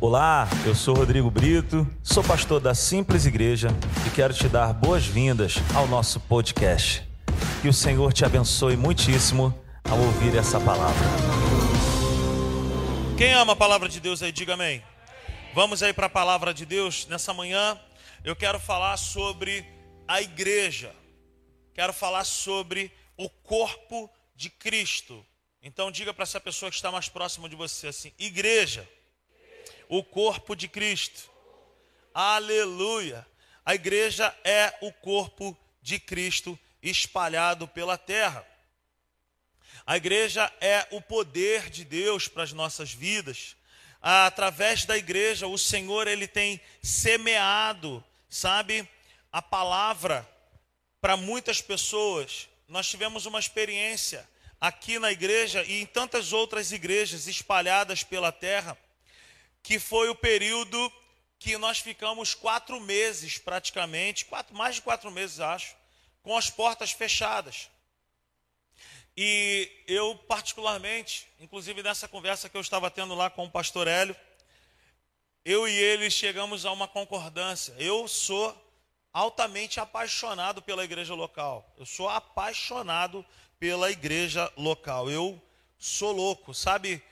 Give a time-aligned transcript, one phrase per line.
[0.00, 3.70] Olá, eu sou Rodrigo Brito, sou pastor da Simples Igreja
[4.06, 7.02] e quero te dar boas-vindas ao nosso podcast.
[7.60, 11.04] Que o Senhor te abençoe muitíssimo ao ouvir essa palavra.
[13.18, 14.84] Quem ama a palavra de Deus aí, diga amém.
[15.52, 17.04] Vamos aí para a palavra de Deus.
[17.08, 17.76] Nessa manhã
[18.22, 19.66] eu quero falar sobre
[20.06, 20.94] a igreja.
[21.74, 25.26] Quero falar sobre o corpo de Cristo.
[25.60, 28.88] Então diga para essa pessoa que está mais próxima de você assim: igreja
[29.88, 31.30] o corpo de Cristo.
[32.12, 33.26] Aleluia!
[33.64, 38.46] A igreja é o corpo de Cristo espalhado pela terra.
[39.86, 43.56] A igreja é o poder de Deus para as nossas vidas.
[44.00, 48.88] Através da igreja, o Senhor ele tem semeado, sabe,
[49.32, 50.28] a palavra
[51.00, 52.48] para muitas pessoas.
[52.68, 54.28] Nós tivemos uma experiência
[54.60, 58.76] aqui na igreja e em tantas outras igrejas espalhadas pela terra
[59.62, 60.92] que foi o período
[61.38, 65.76] que nós ficamos quatro meses praticamente, quatro, mais de quatro meses acho,
[66.22, 67.70] com as portas fechadas.
[69.16, 74.16] E eu particularmente, inclusive nessa conversa que eu estava tendo lá com o pastor Hélio,
[75.44, 77.74] eu e ele chegamos a uma concordância.
[77.78, 78.56] Eu sou
[79.12, 81.72] altamente apaixonado pela igreja local.
[81.76, 83.24] Eu sou apaixonado
[83.58, 85.10] pela igreja local.
[85.10, 85.40] Eu
[85.78, 87.02] sou louco, sabe?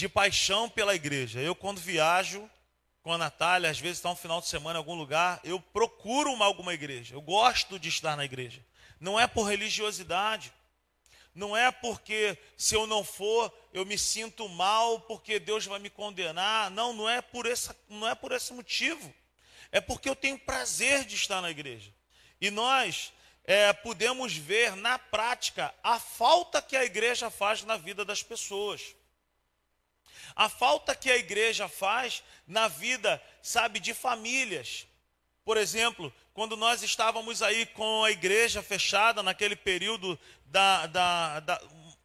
[0.00, 1.40] De paixão pela igreja.
[1.40, 2.48] Eu, quando viajo
[3.02, 6.32] com a Natália, às vezes está um final de semana em algum lugar, eu procuro
[6.32, 7.14] uma, alguma igreja.
[7.14, 8.64] Eu gosto de estar na igreja.
[8.98, 10.52] Não é por religiosidade.
[11.34, 15.90] Não é porque se eu não for, eu me sinto mal porque Deus vai me
[15.90, 16.70] condenar.
[16.70, 19.14] Não, não é por essa, não é por esse motivo.
[19.70, 21.92] É porque eu tenho prazer de estar na igreja.
[22.40, 23.12] E nós
[23.44, 28.94] é, podemos ver na prática a falta que a igreja faz na vida das pessoas
[30.40, 34.86] a falta que a igreja faz na vida, sabe, de famílias.
[35.44, 41.62] Por exemplo, quando nós estávamos aí com a igreja fechada naquele período da, da, da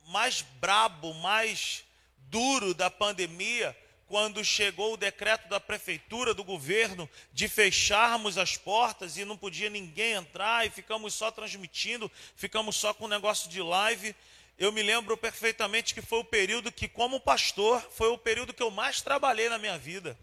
[0.08, 1.86] mais brabo, mais
[2.28, 3.74] duro da pandemia,
[4.06, 9.70] quando chegou o decreto da prefeitura, do governo, de fecharmos as portas e não podia
[9.70, 14.14] ninguém entrar e ficamos só transmitindo, ficamos só com o negócio de live
[14.58, 18.64] eu me lembro perfeitamente que foi o período que, como pastor, foi o período que
[18.64, 20.18] eu mais trabalhei na minha vida.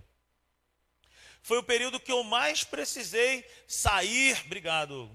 [1.42, 5.10] Foi o período que eu mais precisei sair, obrigado.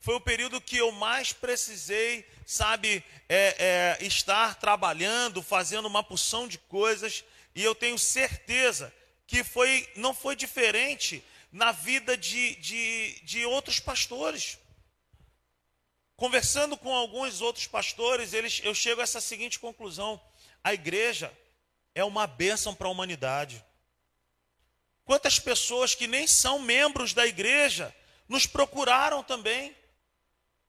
[0.00, 6.48] Foi o período que eu mais precisei, sabe, é, é, estar trabalhando, fazendo uma porção
[6.48, 7.24] de coisas,
[7.54, 8.92] e eu tenho certeza
[9.26, 14.58] que foi, não foi diferente na vida de, de, de outros pastores.
[16.18, 20.20] Conversando com alguns outros pastores, eles, eu chego a essa seguinte conclusão:
[20.64, 21.32] a igreja
[21.94, 23.64] é uma bênção para a humanidade.
[25.04, 27.94] Quantas pessoas que nem são membros da igreja
[28.28, 29.76] nos procuraram também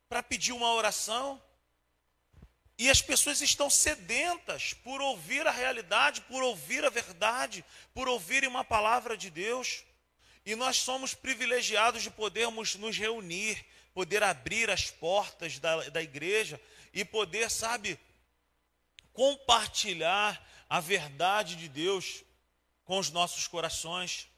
[0.08, 1.42] para pedir uma oração?
[2.78, 8.48] E as pessoas estão sedentas por ouvir a realidade, por ouvir a verdade, por ouvirem
[8.48, 9.84] uma palavra de Deus.
[10.46, 13.66] E nós somos privilegiados de podermos nos reunir
[14.00, 16.58] poder abrir as portas da, da igreja
[16.94, 18.00] e poder, sabe,
[19.12, 22.24] compartilhar a verdade de Deus
[22.86, 24.30] com os nossos corações.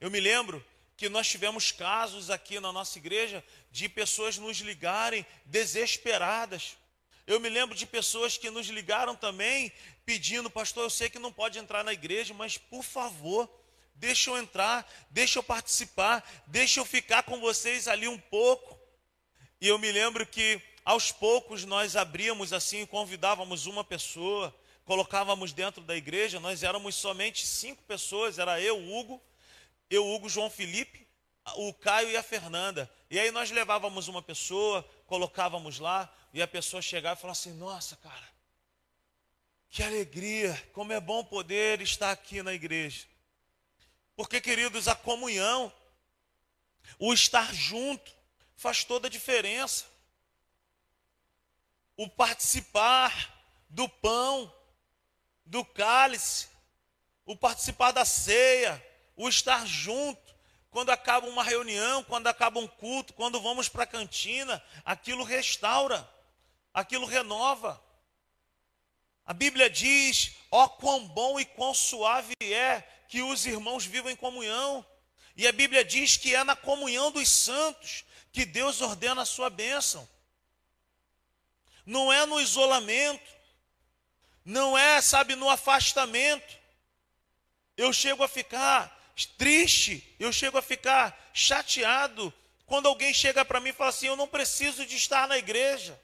[0.00, 0.64] Eu me lembro
[0.96, 6.78] que nós tivemos casos aqui na nossa igreja de pessoas nos ligarem desesperadas.
[7.26, 9.70] Eu me lembro de pessoas que nos ligaram também
[10.06, 13.46] pedindo, pastor, eu sei que não pode entrar na igreja, mas por favor,
[13.94, 18.75] deixa eu entrar, deixa eu participar, deixa eu ficar com vocês ali um pouco.
[19.60, 25.82] E eu me lembro que aos poucos nós abríamos assim, convidávamos uma pessoa, colocávamos dentro
[25.82, 29.20] da igreja, nós éramos somente cinco pessoas, era eu, Hugo,
[29.90, 31.06] eu, Hugo, João Felipe,
[31.56, 32.90] o Caio e a Fernanda.
[33.10, 37.52] E aí nós levávamos uma pessoa, colocávamos lá, e a pessoa chegava e falava assim:
[37.54, 38.28] Nossa, cara,
[39.70, 43.06] que alegria, como é bom poder estar aqui na igreja.
[44.14, 45.72] Porque, queridos, a comunhão,
[46.98, 48.15] o estar junto,
[48.56, 49.84] faz toda a diferença.
[51.96, 53.34] O participar
[53.68, 54.52] do pão,
[55.44, 56.48] do cálice,
[57.24, 58.84] o participar da ceia,
[59.16, 60.34] o estar junto,
[60.70, 66.08] quando acaba uma reunião, quando acaba um culto, quando vamos para a cantina, aquilo restaura,
[66.72, 67.82] aquilo renova.
[69.24, 74.10] A Bíblia diz: ó, oh, quão bom e quão suave é que os irmãos vivam
[74.10, 74.84] em comunhão.
[75.36, 78.04] E a Bíblia diz que é na comunhão dos santos
[78.36, 80.06] que Deus ordena a sua bênção.
[81.86, 83.32] Não é no isolamento,
[84.44, 86.54] não é, sabe, no afastamento.
[87.78, 88.94] eu chego a ficar
[89.38, 92.30] triste, eu chego a ficar chateado
[92.66, 95.98] quando alguém chega para mim e fala assim: Eu não preciso de estar na igreja.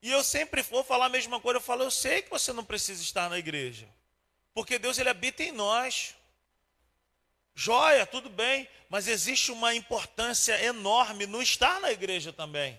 [0.00, 2.64] E eu sempre vou falar a mesma coisa, eu falo: Eu sei que você não
[2.64, 3.86] precisa estar na igreja,
[4.54, 6.14] porque Deus ele habita em nós.
[7.54, 12.78] Joia, tudo bem, mas existe uma importância enorme no estar na igreja também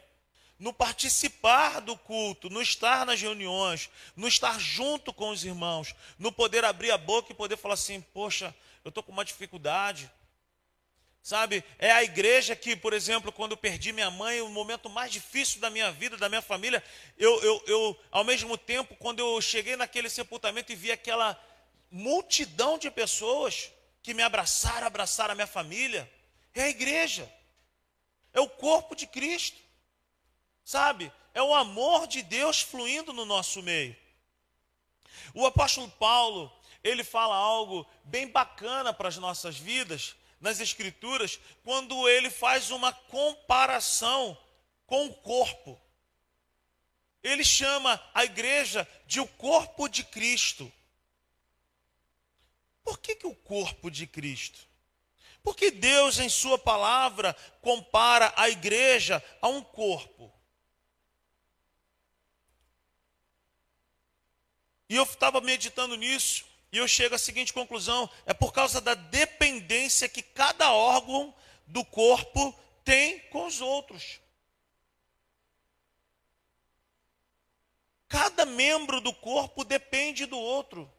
[0.57, 6.31] no participar do culto, no estar nas reuniões, no estar junto com os irmãos, no
[6.31, 10.10] poder abrir a boca e poder falar assim: Poxa, eu estou com uma dificuldade.
[11.22, 15.12] Sabe, é a igreja que, por exemplo, quando eu perdi minha mãe, o momento mais
[15.12, 16.83] difícil da minha vida, da minha família,
[17.18, 21.36] eu, eu, eu, ao mesmo tempo, quando eu cheguei naquele sepultamento e vi aquela
[21.89, 23.72] multidão de pessoas
[24.05, 26.07] que me abraçaram, abraçaram a minha família,
[26.53, 27.27] é a igreja,
[28.31, 29.59] é o corpo de Cristo,
[30.63, 33.97] sabe, é o amor de Deus fluindo no nosso meio.
[35.33, 42.07] O apóstolo Paulo, ele fala algo bem bacana para as nossas vidas nas Escrituras, quando
[42.07, 44.37] ele faz uma comparação
[44.85, 45.81] com o corpo.
[47.23, 50.71] Ele chama a igreja de o corpo de Cristo.
[52.85, 54.59] Por que, que o corpo de Cristo?
[55.41, 60.31] Porque Deus, em Sua palavra, compara a igreja a um corpo.
[64.87, 68.93] E eu estava meditando nisso, e eu chego à seguinte conclusão: é por causa da
[68.93, 71.33] dependência que cada órgão
[71.65, 74.21] do corpo tem com os outros.
[78.07, 80.94] Cada membro do corpo depende do outro.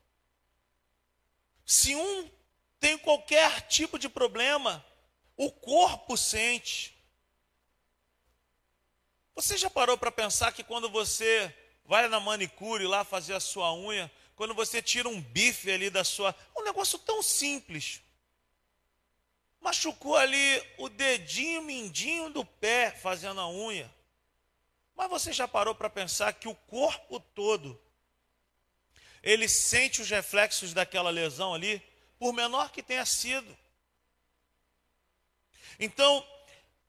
[1.67, 2.31] Se um
[2.79, 4.87] tem qualquer tipo de problema,
[5.37, 6.97] o corpo sente.
[9.35, 11.53] Você já parou para pensar que quando você
[11.85, 16.05] vai na manicure lá fazer a sua unha, quando você tira um bife ali da
[16.05, 16.35] sua.
[16.57, 18.01] Um negócio tão simples.
[19.61, 23.93] Machucou ali o dedinho mindinho do pé fazendo a unha.
[24.95, 27.81] Mas você já parou para pensar que o corpo todo
[29.27, 31.83] ele sente os reflexos daquela lesão ali,
[32.17, 33.59] por menor que tenha sido.
[35.81, 36.25] Então,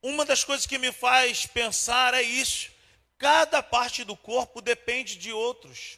[0.03, 2.71] uma das coisas que me faz pensar é isso.
[3.17, 5.97] Cada parte do corpo depende de outros.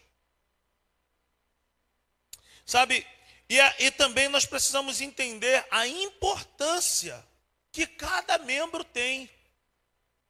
[2.66, 3.06] Sabe?
[3.50, 7.22] E, a, e também nós precisamos entender a importância
[7.70, 9.30] que cada membro tem,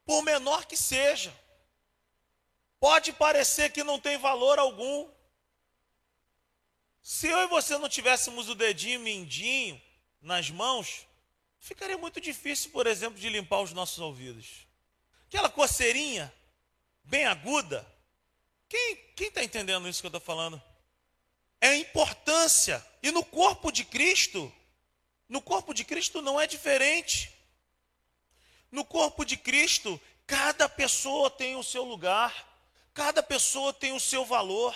[0.04, 1.32] por menor que seja.
[2.80, 5.19] Pode parecer que não tem valor algum.
[7.12, 9.82] Se eu e você não tivéssemos o dedinho mindinho
[10.22, 11.08] nas mãos,
[11.60, 14.68] ficaria muito difícil, por exemplo, de limpar os nossos ouvidos.
[15.28, 16.32] Aquela coceirinha
[17.04, 17.84] bem aguda.
[18.68, 20.62] Quem está entendendo isso que eu estou falando?
[21.62, 22.86] é a importância.
[23.02, 24.52] E no corpo de Cristo,
[25.28, 27.32] no corpo de Cristo não é diferente.
[28.72, 32.48] No corpo de Cristo, cada pessoa tem o seu lugar,
[32.94, 34.76] cada pessoa tem o seu valor.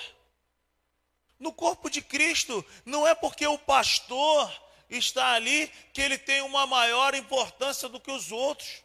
[1.39, 4.51] No corpo de Cristo, não é porque o pastor
[4.89, 8.83] está ali que ele tem uma maior importância do que os outros.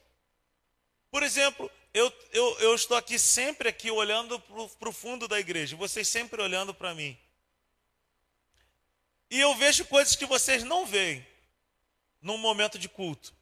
[1.11, 5.77] Por exemplo, eu, eu, eu estou aqui sempre aqui olhando para o fundo da igreja,
[5.77, 7.17] vocês sempre olhando para mim.
[9.31, 11.26] E eu vejo coisas que vocês não veem
[12.21, 13.35] num momento de culto.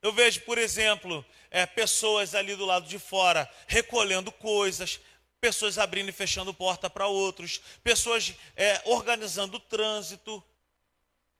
[0.00, 5.00] Eu vejo, por exemplo, é, pessoas ali do lado de fora recolhendo coisas,
[5.40, 10.42] pessoas abrindo e fechando porta para outros, pessoas é, organizando o trânsito.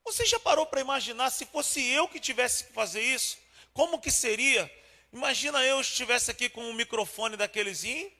[0.05, 3.37] Você já parou para imaginar se fosse eu que tivesse que fazer isso?
[3.73, 4.71] Como que seria?
[5.11, 8.11] Imagina eu estivesse aqui com um microfone daquelezinho,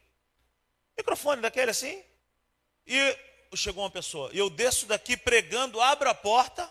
[0.98, 2.04] microfone daquele assim,
[2.86, 3.18] e
[3.56, 6.70] chegou uma pessoa, eu desço daqui pregando, abro a porta,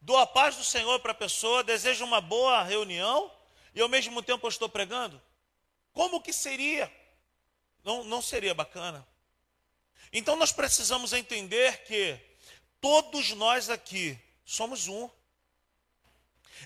[0.00, 3.30] dou a paz do Senhor para a pessoa, desejo uma boa reunião,
[3.74, 5.20] e ao mesmo tempo eu estou pregando?
[5.92, 6.90] Como que seria?
[7.82, 9.06] Não, não seria bacana.
[10.12, 12.18] Então nós precisamos entender que
[12.80, 15.08] todos nós aqui somos um.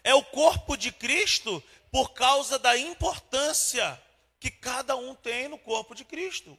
[0.02, 4.00] É o corpo de Cristo por causa da importância
[4.40, 6.58] que cada um tem no corpo de Cristo.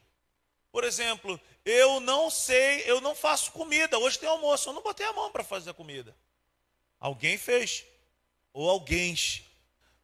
[0.72, 3.98] Por exemplo, eu não sei, eu não faço comida.
[3.98, 6.16] Hoje tem almoço, eu não botei a mão para fazer a comida.
[7.00, 7.86] Alguém fez.
[8.54, 9.16] Ou alguém.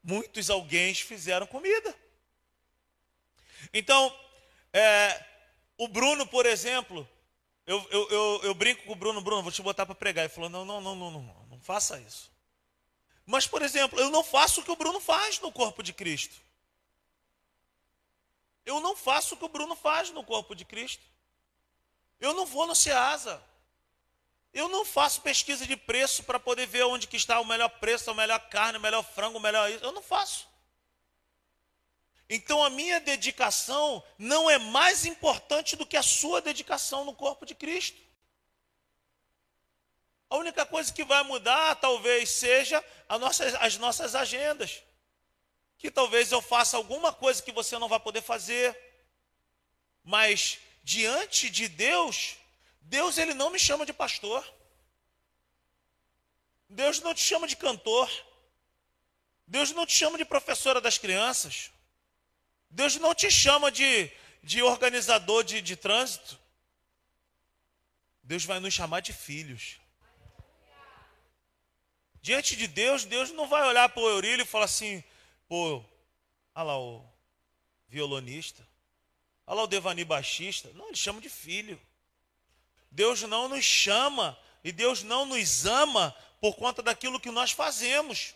[0.04, 1.96] Muitos alguém fizeram comida.
[3.74, 4.14] Então,
[4.74, 5.26] é,
[5.78, 7.08] o Bruno, por exemplo,
[7.66, 10.26] eu, eu, eu, eu, brinco com o Bruno, Bruno, vou te botar para pregar.
[10.26, 12.32] Ele falou: não, não, não, não, não, não faça isso.
[13.26, 16.36] Mas, por exemplo, eu não faço o que o Bruno faz no corpo de Cristo.
[18.66, 21.04] Eu não faço o que o Bruno faz no corpo de Cristo.
[22.20, 23.42] Eu não vou no Ceasa.
[24.54, 28.12] Eu não faço pesquisa de preço para poder ver onde que está o melhor preço,
[28.12, 29.84] a melhor carne, o melhor frango, o melhor isso.
[29.84, 30.51] Eu não faço.
[32.34, 37.46] Então a minha dedicação não é mais importante do que a sua dedicação no corpo
[37.46, 38.00] de Cristo.
[40.30, 42.82] A única coisa que vai mudar talvez seja
[43.20, 44.82] nossa, as nossas agendas.
[45.78, 48.80] Que talvez eu faça alguma coisa que você não vai poder fazer.
[50.02, 52.38] Mas diante de Deus,
[52.80, 54.42] Deus ele não me chama de pastor.
[56.70, 58.10] Deus não te chama de cantor.
[59.46, 61.72] Deus não te chama de professora das crianças.
[62.72, 64.10] Deus não te chama de,
[64.42, 66.40] de organizador de, de trânsito.
[68.24, 69.80] Deus vai nos chamar de filhos.
[72.22, 75.04] Diante de Deus, Deus não vai olhar para o Eurílio e falar assim,
[75.50, 75.84] pô,
[76.56, 77.04] olha lá o
[77.90, 78.66] violonista,
[79.46, 80.72] olha lá o Devani baixista.
[80.74, 81.80] Não, ele chama de filho.
[82.90, 88.34] Deus não nos chama e Deus não nos ama por conta daquilo que nós fazemos.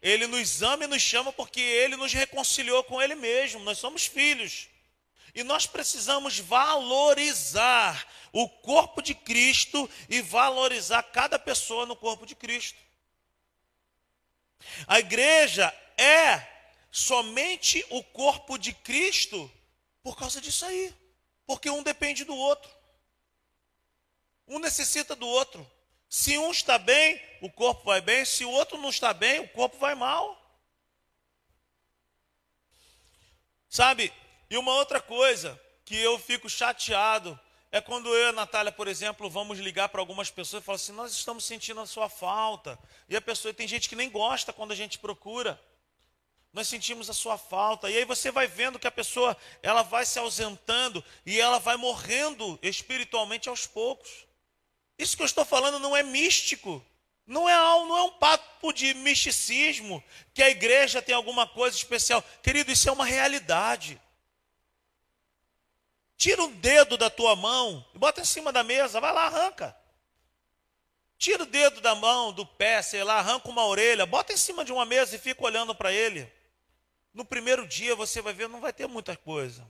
[0.00, 3.60] Ele nos ama e nos chama porque ele nos reconciliou com ele mesmo.
[3.60, 4.68] Nós somos filhos.
[5.34, 12.34] E nós precisamos valorizar o corpo de Cristo e valorizar cada pessoa no corpo de
[12.34, 12.78] Cristo.
[14.86, 16.46] A igreja é
[16.90, 19.50] somente o corpo de Cristo
[20.02, 20.94] por causa disso aí.
[21.46, 22.70] Porque um depende do outro.
[24.48, 25.70] Um necessita do outro.
[26.16, 28.24] Se um está bem, o corpo vai bem.
[28.24, 30.42] Se o outro não está bem, o corpo vai mal.
[33.68, 34.10] Sabe?
[34.48, 37.38] E uma outra coisa que eu fico chateado
[37.70, 40.76] é quando eu e a Natália, por exemplo, vamos ligar para algumas pessoas e falar
[40.76, 42.78] assim: nós estamos sentindo a sua falta.
[43.10, 45.62] E a pessoa, tem gente que nem gosta quando a gente procura.
[46.50, 47.90] Nós sentimos a sua falta.
[47.90, 51.76] E aí você vai vendo que a pessoa, ela vai se ausentando e ela vai
[51.76, 54.25] morrendo espiritualmente aos poucos.
[54.98, 56.84] Isso que eu estou falando não é místico.
[57.26, 62.22] Não é, não é um papo de misticismo, que a igreja tem alguma coisa especial.
[62.40, 64.00] Querido, isso é uma realidade.
[66.16, 69.76] Tira um dedo da tua mão e bota em cima da mesa, vai lá, arranca.
[71.18, 74.64] Tira o dedo da mão, do pé, sei lá, arranca uma orelha, bota em cima
[74.64, 76.30] de uma mesa e fica olhando para ele.
[77.12, 79.68] No primeiro dia você vai ver, não vai ter muita coisa.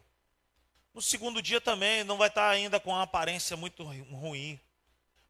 [0.92, 4.60] No segundo dia também não vai estar ainda com uma aparência muito ruim.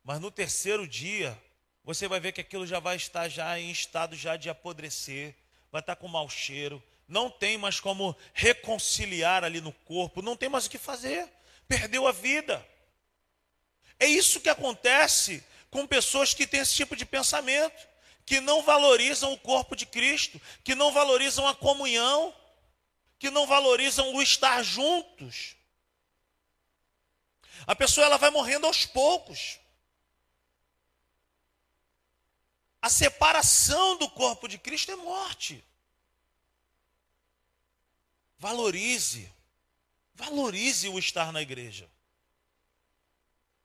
[0.06, 1.36] Mas no terceiro dia,
[1.82, 5.34] você vai ver que aquilo já vai estar já em estado já de apodrecer,
[5.72, 10.48] vai estar com mau cheiro, não tem mais como reconciliar ali no corpo, não tem
[10.48, 11.28] mais o que fazer,
[11.66, 12.64] perdeu a vida.
[13.98, 17.88] É isso que acontece com pessoas que têm esse tipo de pensamento,
[18.24, 22.32] que não valorizam o corpo de Cristo, que não valorizam a comunhão,
[23.18, 25.56] que não valorizam o estar juntos.
[27.66, 29.58] A pessoa ela vai morrendo aos poucos.
[32.86, 35.60] A separação do corpo de Cristo é morte.
[38.38, 39.28] Valorize,
[40.14, 41.90] valorize o estar na igreja.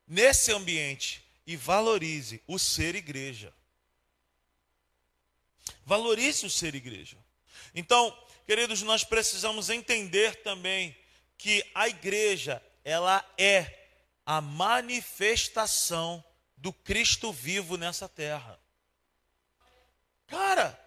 [0.07, 3.53] Nesse ambiente e valorize o ser igreja.
[5.85, 7.15] Valorize o ser igreja.
[7.75, 10.97] Então, queridos, nós precisamos entender também
[11.37, 13.87] que a igreja, ela é
[14.25, 16.23] a manifestação
[16.57, 18.59] do Cristo vivo nessa terra.
[20.31, 20.79] Cara,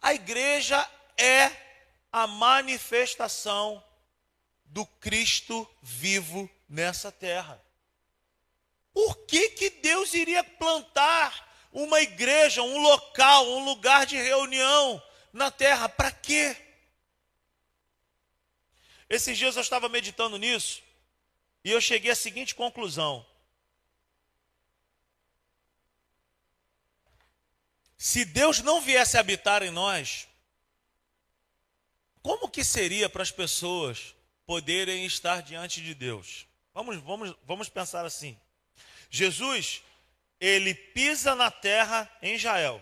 [0.00, 1.52] a igreja é
[2.10, 3.84] a manifestação
[4.64, 7.62] do Cristo vivo nessa terra.
[8.94, 15.02] Por que, que Deus iria plantar uma igreja, um local, um lugar de reunião
[15.34, 15.86] na terra?
[15.86, 16.56] Para quê?
[19.06, 20.82] Esses dias eu estava meditando nisso
[21.62, 23.26] e eu cheguei à seguinte conclusão.
[27.98, 30.28] Se Deus não viesse habitar em nós,
[32.22, 34.14] como que seria para as pessoas
[34.46, 36.46] poderem estar diante de Deus?
[36.72, 38.38] Vamos, vamos, vamos pensar assim.
[39.10, 39.82] Jesus,
[40.38, 42.80] ele pisa na terra em Israel.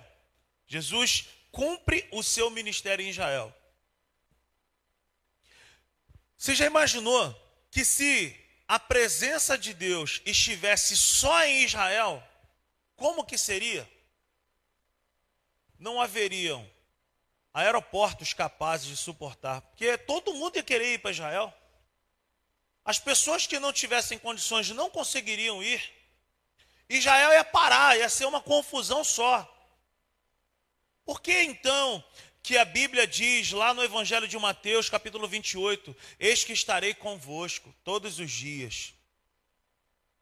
[0.67, 3.55] Jesus cumpre o seu ministério em Israel.
[6.37, 7.35] Você já imaginou
[7.71, 12.23] que se a presença de Deus estivesse só em Israel,
[12.97, 13.96] como que seria?
[15.79, 16.69] Não haveriam
[17.53, 21.53] aeroportos capazes de suportar, porque todo mundo ia querer ir para Israel.
[22.85, 25.83] As pessoas que não tivessem condições não conseguiriam ir.
[26.89, 29.53] Israel ia parar, ia ser uma confusão só.
[31.05, 32.05] Por que então
[32.43, 37.75] que a Bíblia diz lá no Evangelho de Mateus, capítulo 28, eis que estarei convosco
[37.83, 38.95] todos os dias.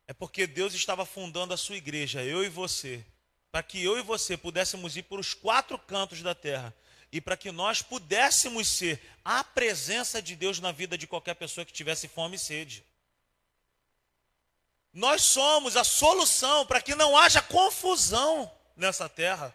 [0.06, 3.04] É porque Deus estava fundando a sua igreja, eu e você,
[3.54, 6.74] para que eu e você pudéssemos ir para os quatro cantos da terra
[7.12, 11.64] e para que nós pudéssemos ser a presença de Deus na vida de qualquer pessoa
[11.64, 12.84] que tivesse fome e sede.
[14.92, 19.54] Nós somos a solução para que não haja confusão nessa terra.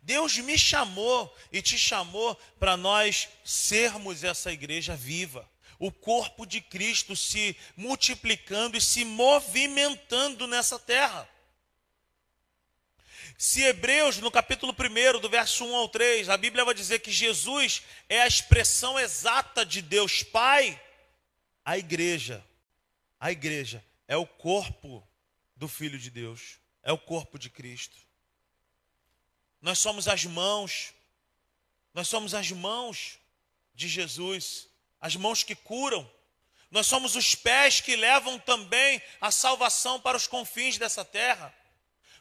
[0.00, 5.46] Deus me chamou e te chamou para nós sermos essa igreja viva,
[5.78, 11.28] o corpo de Cristo se multiplicando e se movimentando nessa terra.
[13.38, 17.10] Se Hebreus, no capítulo 1, do verso 1 ao 3, a Bíblia vai dizer que
[17.10, 20.80] Jesus é a expressão exata de Deus Pai,
[21.64, 22.44] a igreja,
[23.18, 25.06] a igreja é o corpo
[25.56, 27.96] do Filho de Deus, é o corpo de Cristo.
[29.60, 30.92] Nós somos as mãos,
[31.94, 33.18] nós somos as mãos
[33.74, 34.68] de Jesus,
[35.00, 36.10] as mãos que curam.
[36.70, 41.54] Nós somos os pés que levam também a salvação para os confins dessa terra.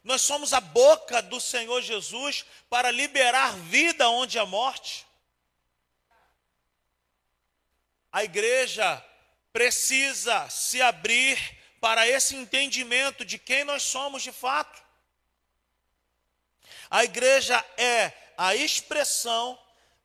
[0.03, 5.05] Nós somos a boca do Senhor Jesus para liberar vida onde há morte.
[8.12, 9.03] A igreja
[9.53, 11.38] precisa se abrir
[11.79, 14.81] para esse entendimento de quem nós somos de fato.
[16.89, 19.58] A igreja é a expressão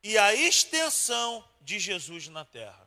[0.03, 2.87] e a extensão de Jesus na terra.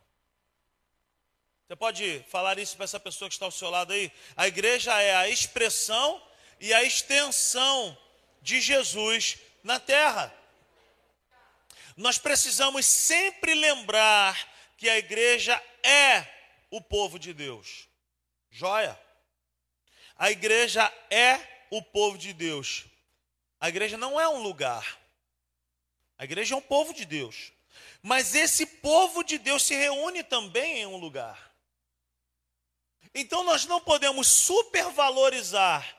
[1.67, 4.11] Você pode falar isso para essa pessoa que está ao seu lado aí?
[4.35, 6.21] A igreja é a expressão
[6.59, 7.97] e a extensão
[8.41, 10.33] de Jesus na terra.
[11.95, 14.37] Nós precisamos sempre lembrar
[14.77, 16.25] que a igreja é
[16.71, 17.87] o povo de Deus.
[18.49, 18.99] Joia.
[20.15, 21.39] A igreja é
[21.69, 22.85] o povo de Deus.
[23.59, 24.99] A igreja não é um lugar.
[26.17, 27.51] A igreja é um povo de Deus.
[28.01, 31.51] Mas esse povo de Deus se reúne também em um lugar.
[33.13, 35.98] Então nós não podemos supervalorizar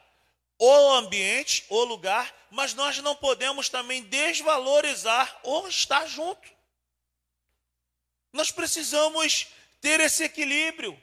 [0.60, 6.46] o ambiente, o lugar, mas nós não podemos também desvalorizar ou estar junto.
[8.30, 9.48] Nós precisamos
[9.80, 11.00] ter esse equilíbrio,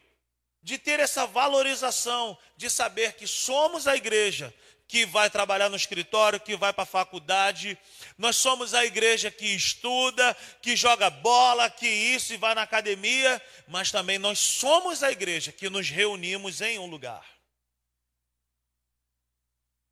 [0.61, 4.53] de ter essa valorização, de saber que somos a igreja,
[4.87, 7.77] que vai trabalhar no escritório, que vai para a faculdade.
[8.15, 13.41] Nós somos a igreja que estuda, que joga bola, que isso e vai na academia,
[13.67, 17.36] mas também nós somos a igreja que nos reunimos em um lugar.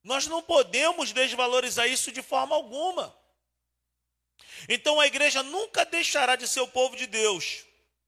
[0.06, 3.14] Nós não podemos desvalorizar isso de forma alguma.
[4.70, 7.66] Então a igreja nunca deixará de ser o povo de Deus.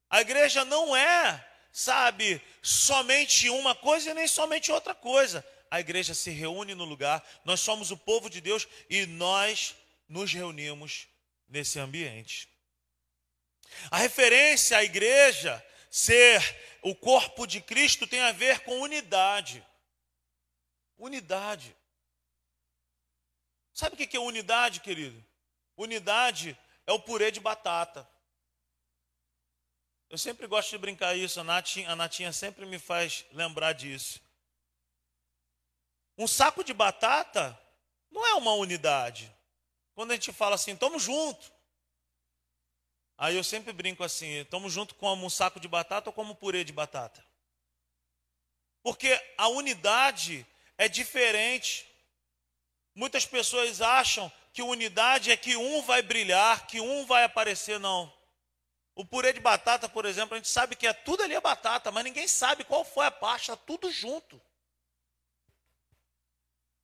[0.10, 6.14] A igreja não é, sabe, somente uma coisa e nem somente outra coisa a igreja
[6.14, 9.76] se reúne no lugar, nós somos o povo de Deus e nós
[10.08, 11.08] nos reunimos
[11.48, 12.48] nesse ambiente.
[13.92, 16.42] A referência à igreja ser
[16.82, 19.64] o corpo de Cristo tem a ver com unidade.
[20.98, 21.76] Unidade.
[23.78, 25.24] Sabe o que é unidade, querido?
[25.76, 28.10] Unidade é o purê de batata.
[30.10, 34.20] Eu sempre gosto de brincar isso, a Natinha, a Natinha sempre me faz lembrar disso.
[36.18, 37.56] Um saco de batata
[38.10, 39.32] não é uma unidade.
[39.94, 41.54] Quando a gente fala assim, estamos junto.
[43.16, 46.36] Aí eu sempre brinco assim, estamos junto como um saco de batata ou como um
[46.36, 47.24] purê de batata.
[48.82, 50.48] Porque a unidade
[50.80, 51.86] é diferente.
[52.98, 58.12] Muitas pessoas acham que unidade é que um vai brilhar, que um vai aparecer, não.
[58.96, 61.92] O purê de batata, por exemplo, a gente sabe que é tudo ali é batata,
[61.92, 64.42] mas ninguém sabe qual foi a está tudo junto.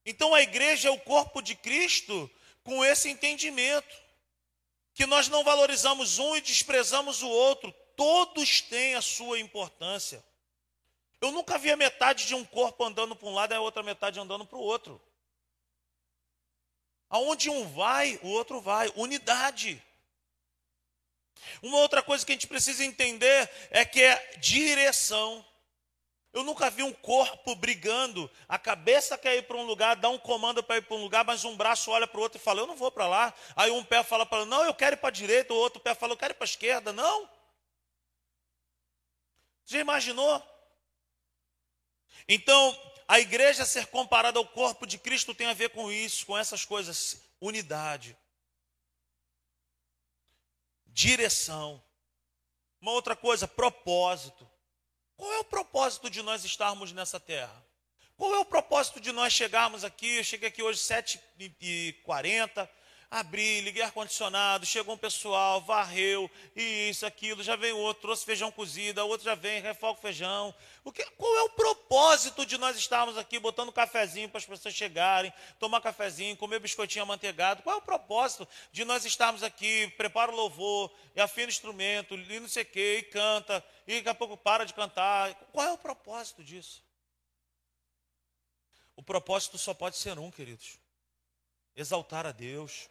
[0.05, 2.29] Então a igreja é o corpo de Cristo
[2.63, 4.03] com esse entendimento.
[4.93, 7.73] Que nós não valorizamos um e desprezamos o outro.
[7.97, 10.23] Todos têm a sua importância.
[11.19, 13.81] Eu nunca vi a metade de um corpo andando para um lado e a outra
[13.81, 15.01] metade andando para o outro.
[17.13, 18.91] Aonde um vai, o outro vai.
[18.95, 19.79] Unidade.
[21.61, 25.45] Uma outra coisa que a gente precisa entender é que é direção.
[26.33, 30.17] Eu nunca vi um corpo brigando, a cabeça quer ir para um lugar, dá um
[30.17, 32.61] comando para ir para um lugar, mas um braço olha para o outro e fala,
[32.61, 33.31] eu não vou para lá.
[33.55, 35.93] Aí um pé fala para não, eu quero ir para a direita, o outro pé
[35.93, 36.91] fala, eu quero ir para a esquerda.
[36.91, 37.29] Não.
[39.65, 40.41] Já imaginou?
[42.27, 46.37] Então, a igreja ser comparada ao corpo de Cristo tem a ver com isso, com
[46.37, 47.21] essas coisas.
[47.39, 48.17] Unidade.
[50.87, 51.83] Direção.
[52.79, 54.49] Uma outra coisa, propósito.
[55.15, 57.65] Qual é o propósito de nós estarmos nessa terra?
[58.17, 60.17] Qual é o propósito de nós chegarmos aqui?
[60.17, 62.69] Eu cheguei aqui hoje 7h40.
[63.13, 68.51] Abri, liguei ar-condicionado, chegou um pessoal, varreu, e isso, aquilo, já vem outro, trouxe feijão
[68.51, 70.53] cozido, outro já vem, refoga o feijão.
[70.83, 74.73] O que, qual é o propósito de nós estarmos aqui botando cafezinho para as pessoas
[74.73, 77.61] chegarem, tomar cafezinho, comer biscoitinho amanteigado?
[77.61, 82.15] Qual é o propósito de nós estarmos aqui, prepara o louvor, e afina o instrumento,
[82.15, 85.35] e não sei o quê, e canta, e daqui a pouco para de cantar?
[85.51, 86.83] Qual é o propósito disso?
[88.95, 90.79] O propósito só pode ser um, queridos:
[91.75, 92.89] exaltar a Deus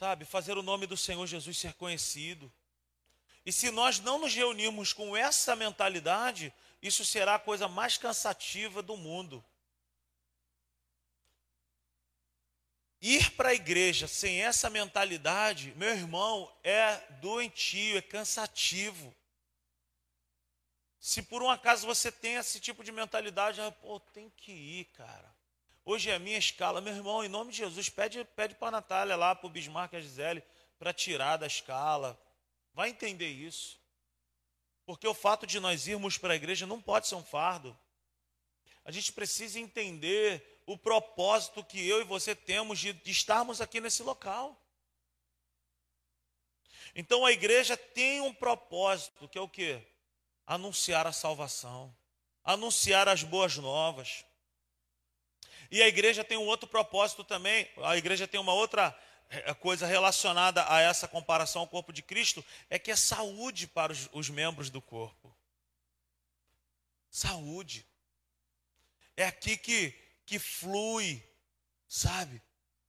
[0.00, 2.50] sabe, fazer o nome do Senhor Jesus ser conhecido.
[3.44, 8.80] E se nós não nos reunirmos com essa mentalidade, isso será a coisa mais cansativa
[8.80, 9.44] do mundo.
[12.98, 19.14] Ir para a igreja sem essa mentalidade, meu irmão, é doentio, é cansativo.
[20.98, 24.86] Se por um acaso você tem esse tipo de mentalidade, ah, pô, tem que ir,
[24.96, 25.39] cara.
[25.90, 26.80] Hoje é a minha escala.
[26.80, 29.92] Meu irmão, em nome de Jesus, pede, pede para a Natália lá, para o Bismarck
[29.92, 30.40] e a Gisele,
[30.78, 32.16] para tirar da escala.
[32.72, 33.76] Vai entender isso.
[34.86, 37.76] Porque o fato de nós irmos para a igreja não pode ser um fardo.
[38.84, 43.80] A gente precisa entender o propósito que eu e você temos de, de estarmos aqui
[43.80, 44.56] nesse local.
[46.94, 49.84] Então a igreja tem um propósito, que é o quê?
[50.46, 51.92] Anunciar a salvação,
[52.44, 54.24] anunciar as boas novas.
[55.70, 58.96] E a igreja tem um outro propósito também, a igreja tem uma outra
[59.28, 63.92] eh, coisa relacionada a essa comparação ao corpo de Cristo, é que é saúde para
[63.92, 65.32] os, os membros do corpo.
[67.08, 67.86] Saúde.
[69.16, 69.94] É aqui que,
[70.26, 71.22] que flui,
[71.88, 72.42] sabe?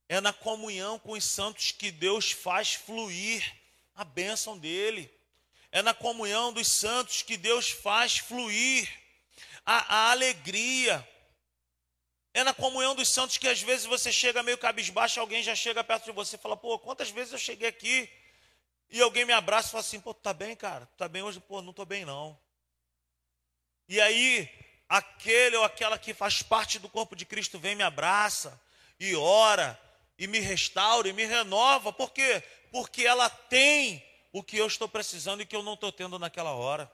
[0.10, 3.44] É na comunhão com os santos que Deus faz fluir
[3.94, 5.12] a bênção dele.
[5.72, 8.89] É na comunhão dos santos que Deus faz fluir
[9.65, 11.08] a, a alegria,
[12.34, 15.84] é na comunhão dos santos que às vezes você chega meio cabisbaixo, alguém já chega
[15.84, 18.10] perto de você e fala, pô, quantas vezes eu cheguei aqui
[18.89, 20.86] e alguém me abraça e fala assim, pô, tá bem, cara?
[20.98, 21.39] Tá bem hoje?
[21.39, 22.38] Pô, não tô bem não.
[23.88, 24.50] E aí,
[24.88, 28.60] aquele ou aquela que faz parte do corpo de Cristo vem me abraça
[29.00, 29.80] e ora
[30.17, 31.91] e me restaura e me renova.
[31.91, 32.44] Por quê?
[32.72, 36.52] Porque ela tem o que eu estou precisando e que eu não estou tendo naquela
[36.52, 36.89] hora.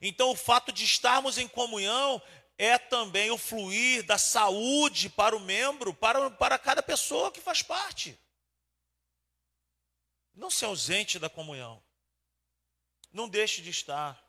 [0.00, 2.20] Então, o fato de estarmos em comunhão
[2.58, 7.62] é também o fluir da saúde para o membro, para, para cada pessoa que faz
[7.62, 8.18] parte.
[10.34, 11.82] Não se ausente da comunhão.
[13.12, 14.22] Não deixe de estar.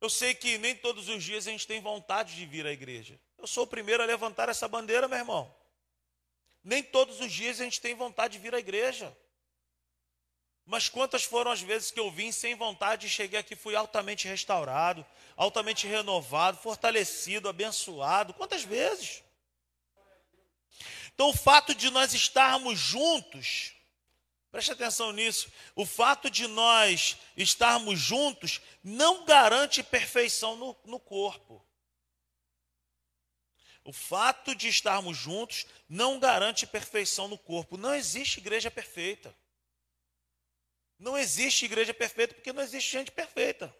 [0.00, 3.20] Eu sei que nem todos os dias a gente tem vontade de vir à igreja.
[3.38, 5.54] Eu sou o primeiro a levantar essa bandeira, meu irmão.
[6.62, 9.16] Nem todos os dias a gente tem vontade de vir à igreja.
[10.70, 14.28] Mas quantas foram as vezes que eu vim sem vontade e cheguei aqui, fui altamente
[14.28, 15.04] restaurado,
[15.36, 18.32] altamente renovado, fortalecido, abençoado?
[18.34, 19.24] Quantas vezes?
[21.12, 23.74] Então, o fato de nós estarmos juntos,
[24.52, 31.66] preste atenção nisso, o fato de nós estarmos juntos não garante perfeição no, no corpo.
[33.82, 37.76] O fato de estarmos juntos não garante perfeição no corpo.
[37.76, 39.34] Não existe igreja perfeita.
[41.00, 43.74] Não existe igreja perfeita porque não existe gente perfeita.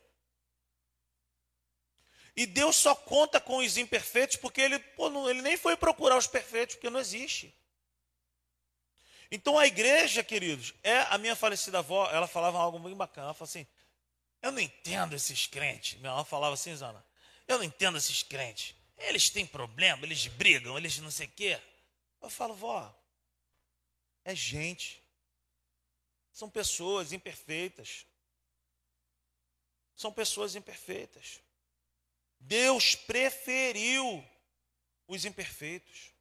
[2.34, 6.16] E Deus só conta com os imperfeitos porque ele, pô, não, ele nem foi procurar
[6.16, 7.54] os perfeitos, porque não existe.
[9.30, 13.26] Então a igreja, queridos, é a minha falecida avó, ela falava algo muito bacana.
[13.26, 13.66] Ela falava assim:
[14.40, 16.00] Eu não entendo esses crentes.
[16.00, 17.04] Minha avó falava assim, Zana,
[17.46, 18.74] eu não entendo esses crentes.
[18.96, 21.60] Eles têm problema, eles brigam, eles não sei o quê.
[22.22, 22.94] Eu falo, vó,
[24.24, 24.99] é gente.
[26.40, 28.06] São pessoas imperfeitas.
[29.94, 31.38] São pessoas imperfeitas.
[32.38, 34.26] Deus preferiu
[35.06, 36.14] os imperfeitos.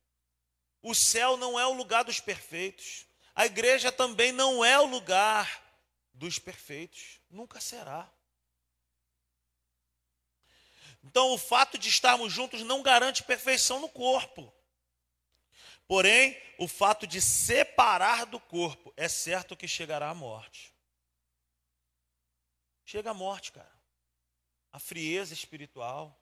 [0.81, 3.05] O céu não é o lugar dos perfeitos.
[3.33, 5.63] A igreja também não é o lugar
[6.13, 7.21] dos perfeitos.
[7.29, 8.11] Nunca será.
[11.01, 14.53] Então, o fato de estarmos juntos não garante perfeição no corpo.
[15.89, 20.71] Porém, o fato de separar do corpo, é certo que chegará a morte.
[22.85, 23.73] Chega a morte, cara.
[24.71, 26.15] A frieza espiritual.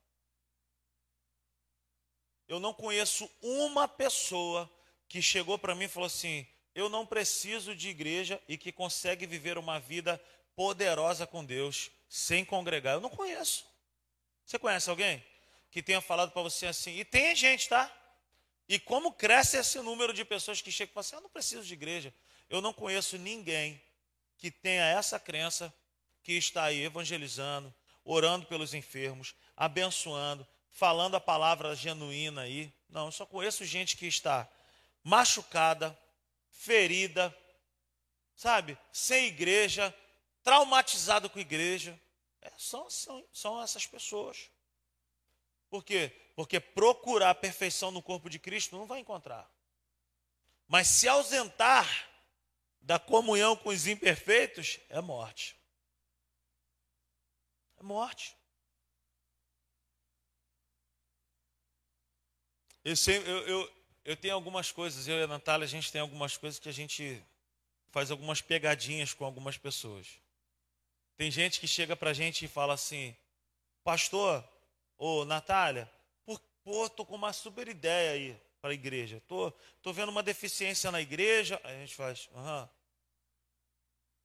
[2.47, 4.71] Eu não conheço uma pessoa
[5.09, 9.25] que chegou para mim e falou assim: eu não preciso de igreja e que consegue
[9.25, 10.17] viver uma vida
[10.55, 12.93] poderosa com Deus sem congregar.
[12.93, 13.65] Eu não conheço.
[14.45, 15.21] Você conhece alguém
[15.69, 16.91] que tenha falado para você assim?
[16.95, 17.93] E tem gente, tá?
[18.67, 21.63] E como cresce esse número de pessoas que chegam e falam assim: eu não preciso
[21.63, 22.13] de igreja.
[22.49, 23.81] Eu não conheço ninguém
[24.37, 25.73] que tenha essa crença
[26.21, 32.71] que está aí evangelizando, orando pelos enfermos, abençoando, falando a palavra genuína aí.
[32.89, 34.49] Não, eu só conheço gente que está
[35.03, 35.97] machucada,
[36.51, 37.35] ferida,
[38.35, 38.77] sabe?
[38.91, 39.93] Sem igreja,
[40.43, 41.99] traumatizado com igreja.
[42.41, 44.49] É, são, são, são essas pessoas.
[45.69, 46.13] Por quê?
[46.37, 49.51] Porque procurar a perfeição no corpo de Cristo não vai encontrar.
[50.67, 51.87] Mas se ausentar
[52.79, 55.57] da comunhão com os imperfeitos é morte.
[57.79, 58.37] É morte.
[62.83, 62.93] Eu,
[63.25, 63.73] eu, eu,
[64.05, 66.71] eu tenho algumas coisas, eu e a Natália, a gente tem algumas coisas que a
[66.71, 67.19] gente
[67.89, 70.07] faz algumas pegadinhas com algumas pessoas.
[71.15, 73.17] Tem gente que chega para a gente e fala assim,
[73.83, 74.47] pastor,
[74.99, 75.91] ô Natália,
[76.67, 79.23] pô, tô com uma super ideia aí para a igreja.
[79.25, 79.49] Tô,
[79.81, 81.61] tô vendo uma deficiência na igreja.
[81.63, 82.69] Aí a gente faz, aham.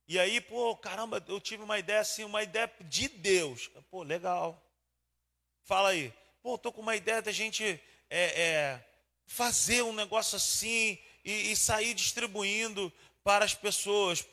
[0.08, 3.70] E aí, pô, caramba, eu tive uma ideia assim, uma ideia de Deus.
[3.88, 4.60] Pô, legal.
[5.62, 6.12] Fala aí.
[6.42, 8.84] Pô, tô com uma ideia da gente é, é,
[9.24, 14.26] fazer um negócio assim e, e, sair distribuindo para as pessoas.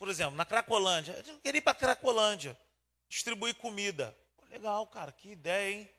[0.00, 1.12] Por exemplo, na Cracolândia.
[1.24, 2.58] Eu queria ir para Cracolândia,
[3.08, 4.18] distribuir comida.
[4.36, 5.93] Pô, legal, cara, que ideia, hein?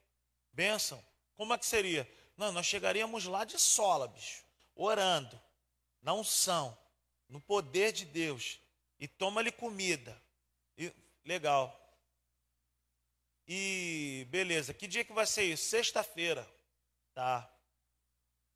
[0.55, 1.03] Bênção.
[1.35, 2.09] Como é que seria?
[2.37, 5.39] Não, nós chegaríamos lá de sola, bicho, orando,
[6.01, 6.77] na unção,
[7.27, 8.61] no poder de Deus
[8.97, 10.19] e toma-lhe comida.
[10.77, 10.93] E,
[11.25, 11.77] legal.
[13.45, 15.65] E beleza, que dia que vai ser isso?
[15.65, 16.49] Sexta-feira.
[17.13, 17.51] Tá.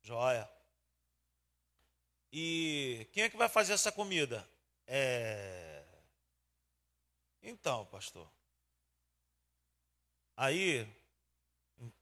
[0.00, 0.50] Joia.
[2.32, 4.48] E quem é que vai fazer essa comida?
[4.86, 5.84] É.
[7.42, 8.30] Então, pastor.
[10.34, 10.99] Aí.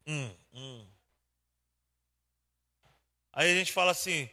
[0.08, 0.86] Hum, hum.
[3.30, 4.28] Aí a gente fala assim: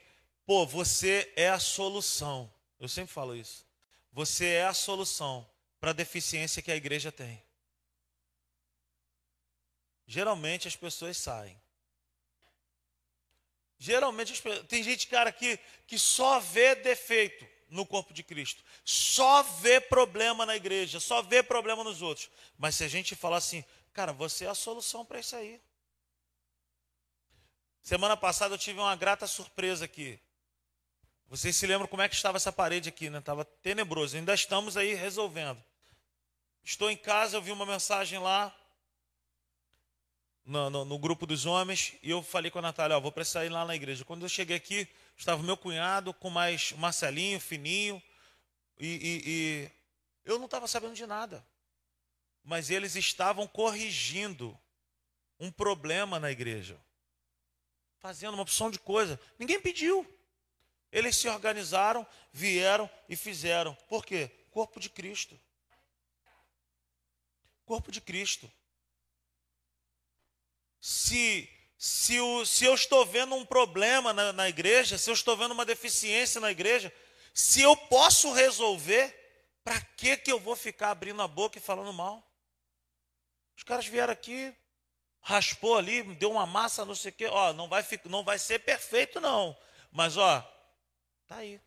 [0.46, 2.52] pô, você é a solução.
[2.80, 3.66] Eu sempre falo isso.
[4.14, 5.48] Você é a solução
[5.80, 7.44] para a deficiência que a igreja tem.
[10.08, 11.60] Geralmente as pessoas saem.
[13.78, 19.82] Geralmente tem gente, cara, que, que só vê defeito no corpo de Cristo, só vê
[19.82, 22.30] problema na igreja, só vê problema nos outros.
[22.58, 25.60] Mas se a gente falar assim, cara, você é a solução para isso aí.
[27.82, 30.20] Semana passada eu tive uma grata surpresa aqui.
[31.28, 33.20] Vocês se lembram como é que estava essa parede aqui, né?
[33.20, 34.18] Estava tenebroso.
[34.18, 35.64] Ainda estamos aí resolvendo.
[36.62, 38.54] Estou em casa, eu vi uma mensagem lá
[40.44, 43.46] no, no, no grupo dos homens e eu falei com a Natália, ó, vou precisar
[43.46, 44.04] ir lá na igreja.
[44.04, 48.04] Quando eu cheguei aqui, estava meu cunhado com mais Marcelinho, fininho,
[48.78, 49.72] e, e, e
[50.26, 51.46] eu não estava sabendo de nada.
[52.46, 54.58] Mas eles estavam corrigindo
[55.40, 56.80] um problema na igreja.
[57.98, 59.20] Fazendo uma opção de coisa.
[59.40, 60.08] Ninguém pediu.
[60.92, 63.74] Eles se organizaram, vieram e fizeram.
[63.90, 64.30] Por quê?
[64.52, 65.38] Corpo de Cristo.
[67.66, 68.50] Corpo de Cristo.
[70.80, 75.36] Se, se, o, se eu estou vendo um problema na, na igreja, se eu estou
[75.36, 76.94] vendo uma deficiência na igreja,
[77.34, 79.14] se eu posso resolver,
[79.64, 82.24] para que, que eu vou ficar abrindo a boca e falando mal?
[83.56, 84.54] Os caras vieram aqui,
[85.22, 87.26] raspou ali, deu uma massa, não sei o quê.
[87.28, 89.58] Ó, não vai, não vai ser perfeito, não.
[89.92, 90.52] Mas, ó,
[91.26, 91.60] Está aí.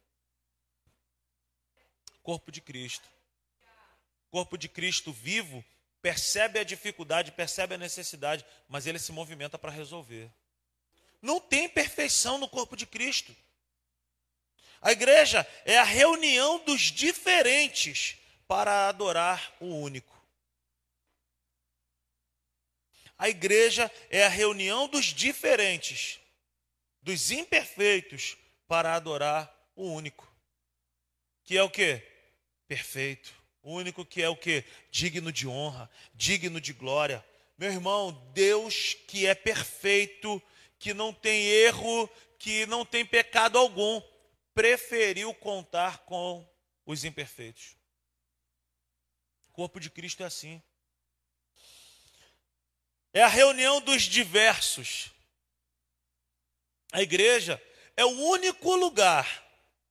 [2.23, 3.09] Corpo de Cristo.
[4.31, 5.65] Corpo de Cristo vivo
[6.01, 10.31] percebe a dificuldade, percebe a necessidade, mas ele se movimenta para resolver.
[11.21, 13.35] Não tem perfeição no corpo de Cristo.
[14.81, 20.18] A igreja é a reunião dos diferentes para adorar o único.
[23.19, 26.21] A igreja é a reunião dos diferentes,
[27.03, 28.37] dos imperfeitos,
[28.69, 30.31] para adorar o único,
[31.43, 32.03] que é o que?
[32.69, 33.35] Perfeito.
[33.63, 34.63] O único que é o que?
[34.91, 37.25] Digno de honra, digno de glória.
[37.57, 40.41] Meu irmão, Deus que é perfeito,
[40.79, 44.01] que não tem erro, que não tem pecado algum,
[44.55, 46.47] preferiu contar com
[46.85, 47.75] os imperfeitos.
[49.49, 50.63] O corpo de Cristo é assim.
[53.13, 55.11] É a reunião dos diversos.
[56.93, 57.63] A igreja
[57.97, 59.27] é o único lugar,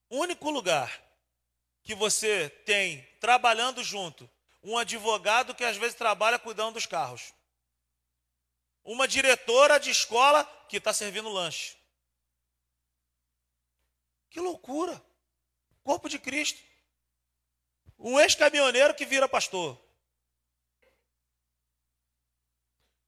[0.09, 1.01] único lugar
[1.83, 4.29] que você tem trabalhando junto
[4.63, 7.33] um advogado que às vezes trabalha cuidando dos carros,
[8.83, 11.77] uma diretora de escola que está servindo lanche.
[14.29, 15.01] Que loucura!
[15.83, 16.61] Corpo de Cristo.
[17.97, 19.81] Um ex-caminhoneiro que vira pastor.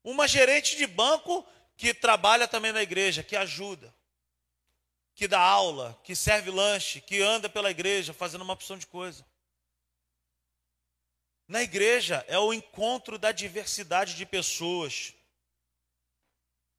[0.10, 1.45] Uma gerente de banco
[1.78, 3.93] que trabalha também na igreja, que ajuda
[5.19, 9.26] que dá aula, que serve lanche, que anda pela igreja fazendo uma opção de coisa.
[11.45, 15.13] Na igreja é o encontro da diversidade de pessoas.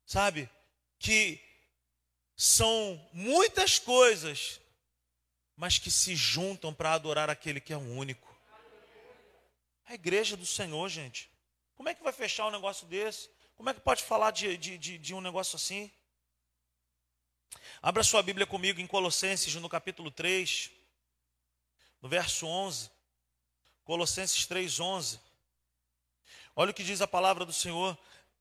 [0.07, 0.49] Sabe?
[0.99, 1.39] Que
[2.35, 4.59] são muitas coisas,
[5.55, 8.35] mas que se juntam para adorar aquele que é o único.
[9.85, 11.30] A igreja do Senhor, gente.
[11.81, 13.31] Como é que vai fechar um negócio desse?
[13.57, 15.91] Como é que pode falar de, de, de, de um negócio assim?
[17.81, 20.71] Abra sua Bíblia comigo em Colossenses, no capítulo 3,
[22.03, 22.91] no verso 11.
[23.83, 25.21] Colossenses 3, 11.
[26.55, 27.97] Olha o que diz a palavra do Senhor.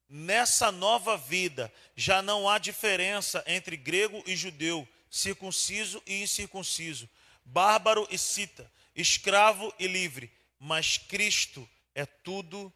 [0.10, 7.10] Nessa nova vida, já não há diferença entre grego e judeu, circunciso e incircunciso,
[7.46, 12.74] bárbaro e cita, escravo e livre, mas Cristo é tudo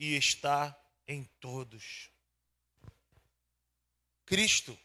[0.00, 0.74] e está
[1.06, 2.10] em todos.
[4.24, 4.76] Cristo.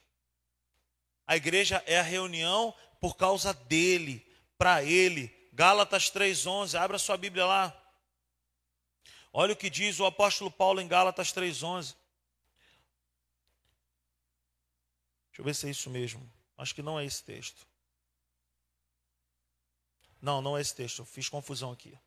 [1.25, 5.33] A igreja é a reunião por causa dele, para ele.
[5.53, 7.81] Gálatas 3:11, abra sua Bíblia lá.
[9.31, 11.95] Olha o que diz o apóstolo Paulo em Gálatas 3:11.
[15.29, 16.29] Deixa eu ver se é isso mesmo.
[16.57, 17.65] Acho que não é esse texto.
[20.21, 20.99] Não, não é esse texto.
[20.99, 21.97] Eu fiz confusão aqui.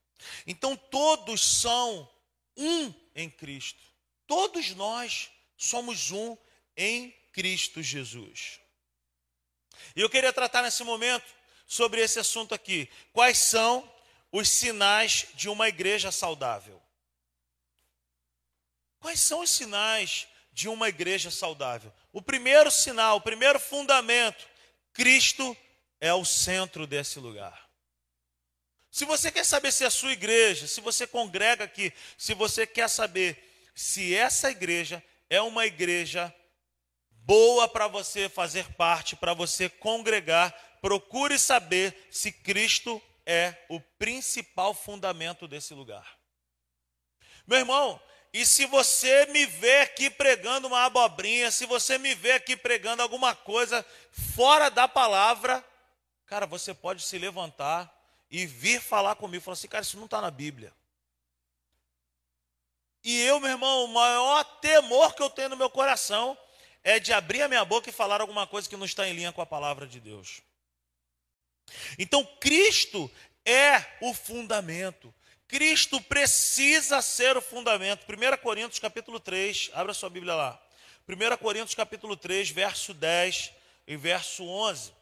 [0.46, 2.10] Então todos são
[2.58, 3.82] um em Cristo.
[4.26, 6.36] Todos nós somos um
[6.76, 8.60] em Cristo Jesus.
[9.94, 11.26] E eu queria tratar nesse momento
[11.66, 12.90] sobre esse assunto aqui.
[13.12, 13.88] Quais são
[14.32, 16.82] os sinais de uma igreja saudável?
[18.98, 21.92] Quais são os sinais de uma igreja saudável?
[22.12, 24.48] O primeiro sinal, o primeiro fundamento,
[24.92, 25.56] Cristo
[26.00, 27.67] é o centro desse lugar.
[28.90, 32.88] Se você quer saber se a sua igreja, se você congrega aqui, se você quer
[32.88, 36.34] saber se essa igreja é uma igreja
[37.10, 44.72] boa para você fazer parte, para você congregar, procure saber se Cristo é o principal
[44.72, 46.18] fundamento desse lugar.
[47.46, 48.00] Meu irmão,
[48.32, 53.02] e se você me vê aqui pregando uma abobrinha, se você me vê aqui pregando
[53.02, 53.84] alguma coisa
[54.34, 55.64] fora da palavra,
[56.26, 57.97] cara, você pode se levantar
[58.30, 60.72] e vir falar comigo, falar assim, cara, isso não está na Bíblia.
[63.02, 66.36] E eu, meu irmão, o maior temor que eu tenho no meu coração
[66.82, 69.32] é de abrir a minha boca e falar alguma coisa que não está em linha
[69.32, 70.42] com a palavra de Deus.
[71.98, 73.10] Então, Cristo
[73.44, 75.14] é o fundamento.
[75.46, 78.04] Cristo precisa ser o fundamento.
[78.06, 80.62] 1 Coríntios capítulo 3, abra sua Bíblia lá.
[81.08, 83.52] 1 Coríntios capítulo 3, verso 10
[83.86, 84.92] e verso 11.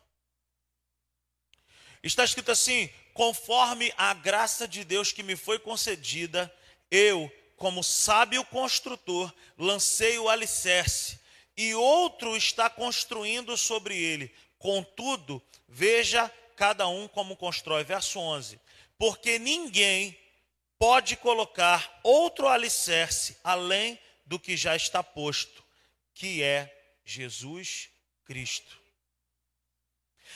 [2.02, 6.54] Está escrito assim: conforme a graça de Deus que me foi concedida,
[6.90, 11.18] eu, como sábio construtor, lancei o alicerce,
[11.56, 14.30] e outro está construindo sobre ele.
[14.58, 17.84] Contudo, veja cada um como constrói.
[17.84, 18.60] Verso 11:
[18.98, 20.14] Porque ninguém
[20.78, 25.64] pode colocar outro alicerce além do que já está posto,
[26.12, 26.70] que é
[27.02, 27.88] Jesus
[28.26, 28.85] Cristo.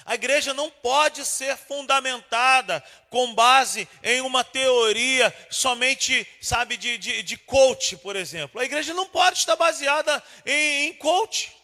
[0.04, 7.22] A igreja não pode ser fundamentada com base em uma teoria somente, sabe, de, de,
[7.22, 8.60] de coach, por exemplo.
[8.60, 11.54] A igreja não pode estar baseada em, em coach.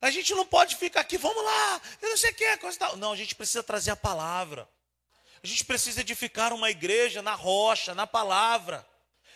[0.00, 2.96] A gente não pode ficar aqui, vamos lá, eu não sei o que, coisa tal.
[2.96, 4.68] Não, a gente precisa trazer a palavra.
[5.42, 8.86] A gente precisa edificar uma igreja na rocha, na palavra,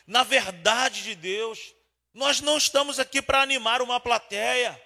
[0.06, 1.74] na verdade de Deus.
[2.12, 4.80] Nós não estamos aqui para animar uma plateia.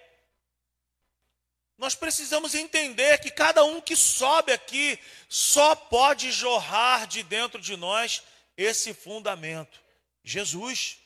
[1.77, 7.77] Nós precisamos entender que cada um que sobe aqui só pode jorrar de dentro de
[7.77, 8.23] nós
[8.57, 9.81] esse fundamento:
[10.23, 10.99] Jesus.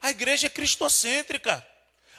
[0.00, 1.64] A igreja é cristocêntrica.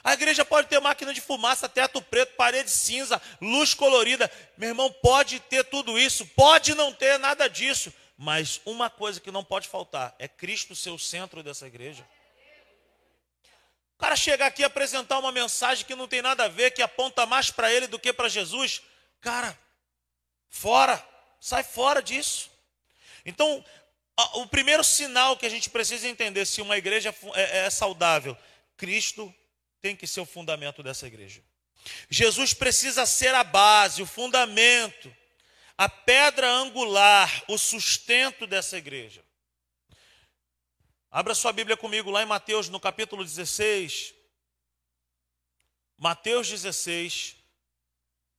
[0.02, 4.30] A igreja pode ter máquina de fumaça, teto preto, parede cinza, luz colorida.
[4.56, 7.92] Meu irmão, pode ter tudo isso, pode não ter nada disso.
[8.16, 12.06] Mas uma coisa que não pode faltar é Cristo ser o centro dessa igreja.
[14.04, 16.82] O cara chegar aqui e apresentar uma mensagem que não tem nada a ver, que
[16.82, 18.82] aponta mais para ele do que para Jesus,
[19.18, 19.58] cara,
[20.50, 21.02] fora,
[21.40, 22.50] sai fora disso.
[23.24, 23.64] Então,
[24.34, 28.36] o primeiro sinal que a gente precisa entender se uma igreja é, é saudável,
[28.76, 29.34] Cristo
[29.80, 31.42] tem que ser o fundamento dessa igreja.
[32.10, 35.16] Jesus precisa ser a base, o fundamento,
[35.78, 39.24] a pedra angular, o sustento dessa igreja.
[41.16, 44.12] Abra sua Bíblia comigo lá em Mateus, no capítulo 16.
[45.96, 47.36] Mateus 16,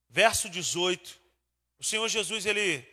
[0.09, 1.17] verso 18.
[1.79, 2.85] O Senhor Jesus, ele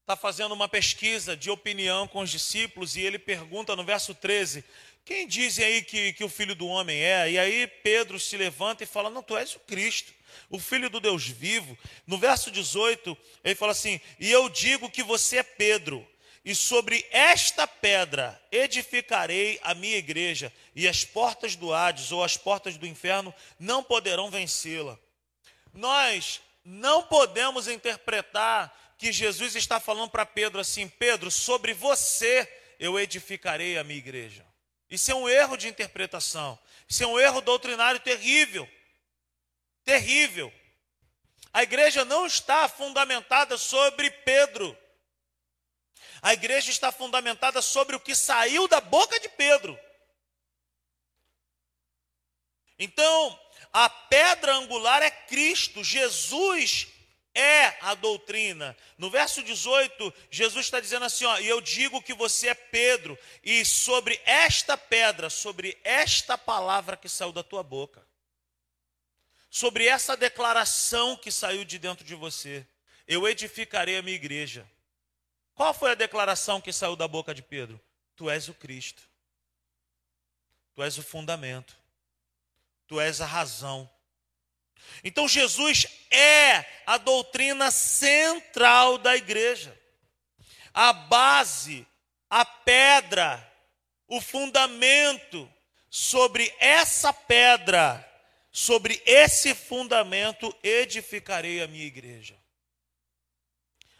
[0.00, 4.64] está fazendo uma pesquisa de opinião com os discípulos e ele pergunta no verso 13:
[5.04, 7.32] Quem dizem aí que, que o filho do homem é?
[7.32, 10.10] E aí Pedro se levanta e fala: Não, tu és o Cristo,
[10.48, 11.76] o filho do Deus vivo.
[12.06, 16.08] No verso 18, ele fala assim: E eu digo que você é Pedro
[16.44, 22.36] e sobre esta pedra edificarei a minha igreja, e as portas do Hades ou as
[22.36, 24.98] portas do inferno não poderão vencê-la.
[25.72, 32.46] Nós não podemos interpretar que Jesus está falando para Pedro assim: Pedro, sobre você
[32.78, 34.44] eu edificarei a minha igreja.
[34.90, 36.58] Isso é um erro de interpretação.
[36.86, 38.68] Isso é um erro doutrinário terrível.
[39.82, 40.52] Terrível.
[41.52, 44.76] A igreja não está fundamentada sobre Pedro.
[46.24, 49.78] A igreja está fundamentada sobre o que saiu da boca de Pedro.
[52.78, 53.38] Então,
[53.70, 56.88] a pedra angular é Cristo, Jesus
[57.34, 58.74] é a doutrina.
[58.96, 63.18] No verso 18, Jesus está dizendo assim: ó, e eu digo que você é Pedro,
[63.42, 68.02] e sobre esta pedra, sobre esta palavra que saiu da tua boca,
[69.50, 72.66] sobre essa declaração que saiu de dentro de você,
[73.06, 74.66] eu edificarei a minha igreja.
[75.54, 77.80] Qual foi a declaração que saiu da boca de Pedro?
[78.16, 79.02] Tu és o Cristo.
[80.74, 81.76] Tu és o fundamento.
[82.86, 83.88] Tu és a razão.
[85.02, 89.78] Então Jesus é a doutrina central da igreja.
[90.72, 91.86] A base,
[92.28, 93.52] a pedra,
[94.08, 95.50] o fundamento
[95.88, 98.04] sobre essa pedra,
[98.50, 102.36] sobre esse fundamento edificarei a minha igreja.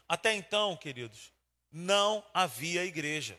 [0.08, 1.33] Até então, queridos,
[1.74, 3.36] não havia igreja.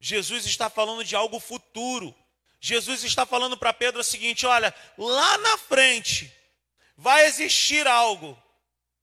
[0.00, 2.12] Jesus está falando de algo futuro.
[2.60, 6.34] Jesus está falando para Pedro o seguinte: olha, lá na frente
[6.96, 8.36] vai existir algo,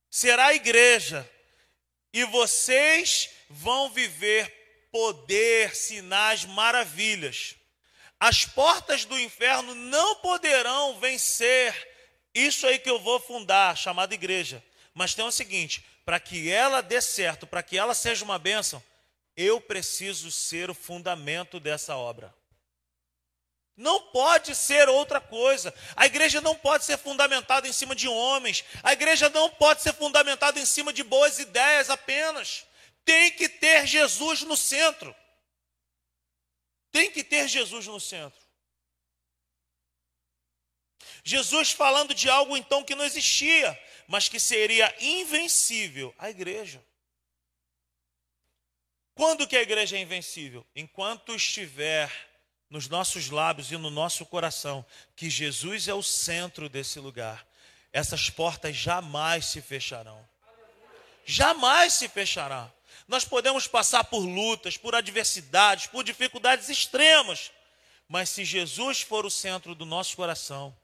[0.09, 1.27] será a igreja,
[2.11, 4.53] e vocês vão viver
[4.91, 7.55] poder, sinais, maravilhas.
[8.19, 11.73] As portas do inferno não poderão vencer
[12.33, 14.63] isso aí que eu vou fundar, chamada igreja.
[14.93, 18.81] Mas tem o seguinte: para que ela dê certo, para que ela seja uma bênção,
[19.35, 22.33] eu preciso ser o fundamento dessa obra.
[23.75, 25.73] Não pode ser outra coisa.
[25.97, 28.63] A igreja não pode ser fundamentada em cima de homens.
[28.81, 32.65] A igreja não pode ser fundamentada em cima de boas ideias apenas.
[33.03, 35.13] Tem que ter Jesus no centro.
[36.89, 38.39] Tem que ter Jesus no centro.
[41.21, 43.77] Jesus falando de algo então que não existia
[44.07, 46.81] mas que seria invencível a igreja.
[49.13, 50.65] Quando que a igreja é invencível?
[50.75, 52.11] Enquanto estiver
[52.69, 54.85] nos nossos lábios e no nosso coração
[55.15, 57.45] que Jesus é o centro desse lugar,
[57.91, 60.27] essas portas jamais se fecharão.
[61.25, 62.71] Jamais se fechará.
[63.07, 67.51] Nós podemos passar por lutas, por adversidades, por dificuldades extremas,
[68.07, 70.75] mas se Jesus for o centro do nosso coração,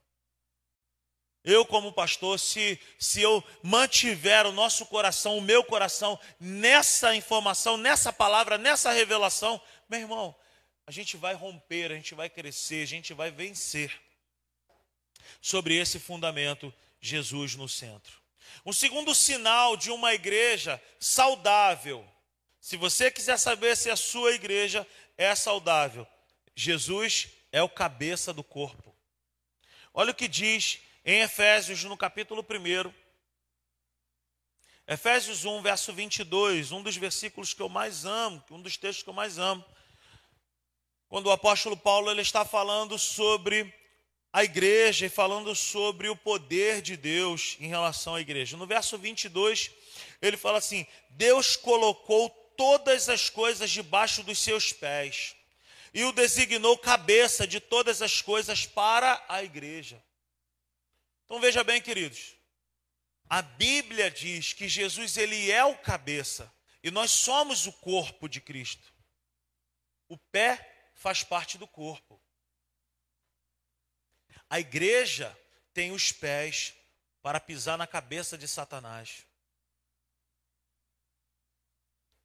[1.44, 7.76] eu, como pastor, se, se eu mantiver o nosso coração, o meu coração, nessa informação,
[7.76, 10.34] nessa palavra, nessa revelação, meu irmão,
[10.88, 13.91] a gente vai romper, a gente vai crescer, a gente vai vencer.
[15.41, 18.22] Sobre esse fundamento, Jesus no centro.
[18.66, 22.08] Um segundo sinal de uma igreja saudável.
[22.62, 24.88] Se você quiser saber se a sua igreja
[25.18, 26.08] é saudável,
[26.56, 28.96] Jesus é o cabeça do corpo.
[29.94, 32.93] Olha o que diz em Efésios, no capítulo 1,
[34.88, 39.10] Efésios 1, verso 22, um dos versículos que eu mais amo, um dos textos que
[39.10, 39.64] eu mais amo,
[41.08, 43.74] quando o apóstolo Paulo ele está falando sobre
[44.32, 48.58] a igreja e falando sobre o poder de Deus em relação à igreja.
[48.58, 49.72] No verso 22,
[50.22, 55.36] ele fala assim: Deus colocou todas as coisas debaixo dos seus pés
[55.93, 60.01] e o designou cabeça de todas as coisas para a igreja.
[61.34, 62.36] Então veja bem, queridos.
[63.27, 66.53] A Bíblia diz que Jesus ele é o cabeça
[66.84, 68.93] e nós somos o corpo de Cristo.
[70.07, 72.21] O pé faz parte do corpo.
[74.47, 75.36] A igreja
[75.73, 76.75] tem os pés
[77.23, 79.25] para pisar na cabeça de Satanás.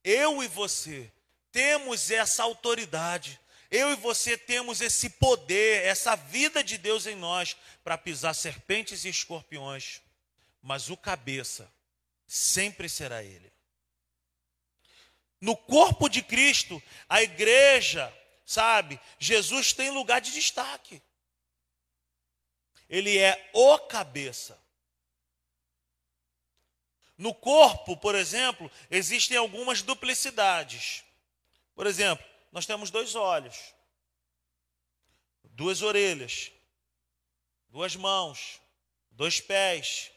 [0.05, 1.11] Eu e você
[1.51, 3.41] temos essa autoridade
[3.71, 9.05] eu e você temos esse poder, essa vida de Deus em nós para pisar serpentes
[9.05, 10.01] e escorpiões,
[10.63, 11.71] mas o cabeça
[12.27, 13.53] sempre será Ele.
[15.41, 18.13] No corpo de Cristo, a igreja,
[18.45, 21.01] sabe, Jesus tem lugar de destaque.
[22.89, 24.59] Ele é o cabeça.
[27.17, 31.05] No corpo, por exemplo, existem algumas duplicidades.
[31.75, 33.75] Por exemplo, nós temos dois olhos,
[35.45, 36.51] duas orelhas,
[37.69, 38.61] duas mãos,
[39.11, 40.11] dois pés.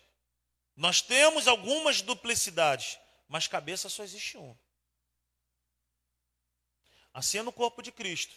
[0.76, 4.56] Nós temos algumas duplicidades, mas cabeça só existe um.
[7.14, 8.36] Assim é no corpo de Cristo.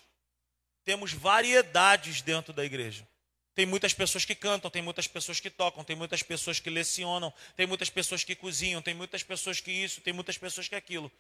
[0.84, 3.08] Temos variedades dentro da igreja.
[3.54, 7.32] Tem muitas pessoas que cantam, tem muitas pessoas que tocam, tem muitas pessoas que lecionam,
[7.54, 11.10] tem muitas pessoas que cozinham, tem muitas pessoas que isso, tem muitas pessoas que aquilo.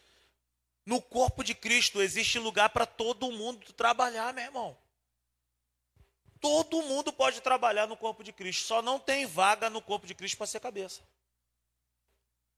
[0.86, 4.76] No corpo de Cristo existe lugar para todo mundo trabalhar, meu irmão.
[6.40, 10.14] Todo mundo pode trabalhar no corpo de Cristo, só não tem vaga no corpo de
[10.14, 11.02] Cristo para ser cabeça.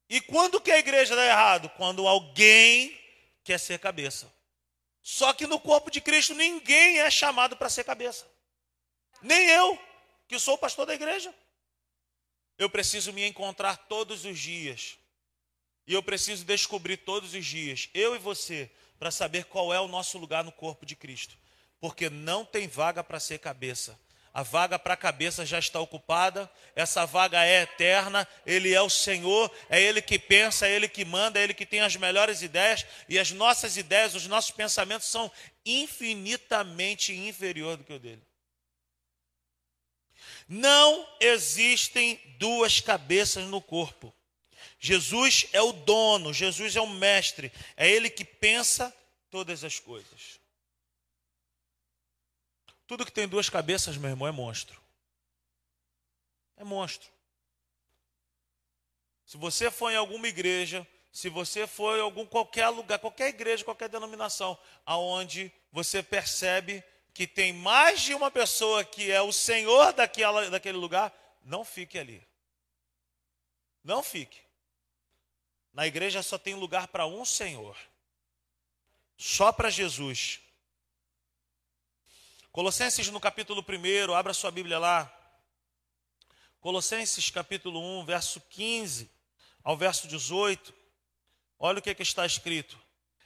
[0.09, 1.69] E quando que a igreja dá errado?
[1.71, 2.99] Quando alguém
[3.45, 4.33] quer ser cabeça.
[5.03, 8.29] Só que no corpo de Cristo ninguém é chamado para ser cabeça.
[9.23, 9.79] Nem eu,
[10.27, 11.33] que sou pastor da igreja.
[12.59, 14.99] Eu preciso me encontrar todos os dias.
[15.87, 19.89] E eu preciso descobrir todos os dias, eu e você, para saber qual é o
[19.89, 21.37] nosso lugar no corpo de Cristo.
[21.81, 23.99] Porque não tem vaga para ser cabeça.
[24.33, 28.91] A vaga para a cabeça já está ocupada, essa vaga é eterna, Ele é o
[28.91, 32.43] Senhor, é Ele que pensa, é Ele que manda, é Ele que tem as melhores
[32.43, 35.33] ideias, e as nossas ideias, os nossos pensamentos são
[35.65, 38.23] infinitamente inferiores do que o dele.
[40.47, 44.15] Não existem duas cabeças no corpo.
[44.79, 48.95] Jesus é o dono, Jesus é o mestre, é Ele que pensa
[49.31, 50.41] todas as coisas.
[52.87, 54.81] Tudo que tem duas cabeças, meu irmão, é monstro.
[56.57, 57.11] É monstro.
[59.25, 63.65] Se você for em alguma igreja, se você for em algum qualquer lugar, qualquer igreja,
[63.65, 69.93] qualquer denominação, aonde você percebe que tem mais de uma pessoa que é o senhor
[69.95, 71.13] daquela, daquele lugar,
[71.43, 72.23] não fique ali.
[73.83, 74.46] Não fique.
[75.77, 77.77] Na igreja só tem lugar para um Senhor.
[79.15, 80.41] Só para Jesus.
[82.51, 85.15] Colossenses no capítulo 1, abra sua Bíblia lá.
[86.61, 89.11] Colossenses capítulo 1, verso 15
[89.63, 90.73] ao verso 18.
[91.59, 92.81] Olha o que, é que está escrito.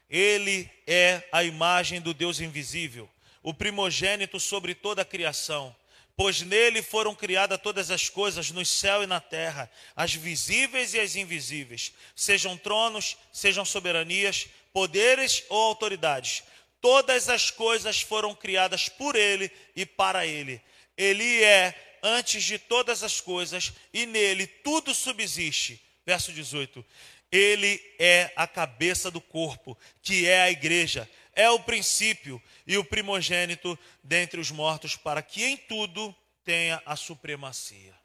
[0.08, 3.08] Ele é a imagem do Deus invisível,
[3.44, 5.72] o primogênito sobre toda a criação
[6.20, 11.00] pois nele foram criadas todas as coisas no céu e na terra, as visíveis e
[11.00, 16.42] as invisíveis, sejam tronos, sejam soberanias, poderes ou autoridades.
[16.78, 20.60] Todas as coisas foram criadas por ele e para ele.
[20.94, 25.82] Ele é antes de todas as coisas e nele tudo subsiste.
[26.04, 26.84] Verso 18.
[27.32, 32.84] Ele é a cabeça do corpo, que é a igreja é o princípio e o
[32.84, 36.14] primogênito dentre os mortos, para que em tudo
[36.44, 37.98] tenha a supremacia.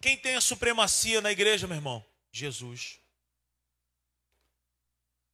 [0.00, 2.04] Quem tem a supremacia na igreja, meu irmão?
[2.30, 2.98] Jesus.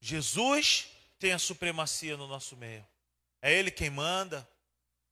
[0.01, 0.87] Jesus
[1.19, 2.87] tem a supremacia no nosso meio.
[3.41, 4.49] É Ele quem manda,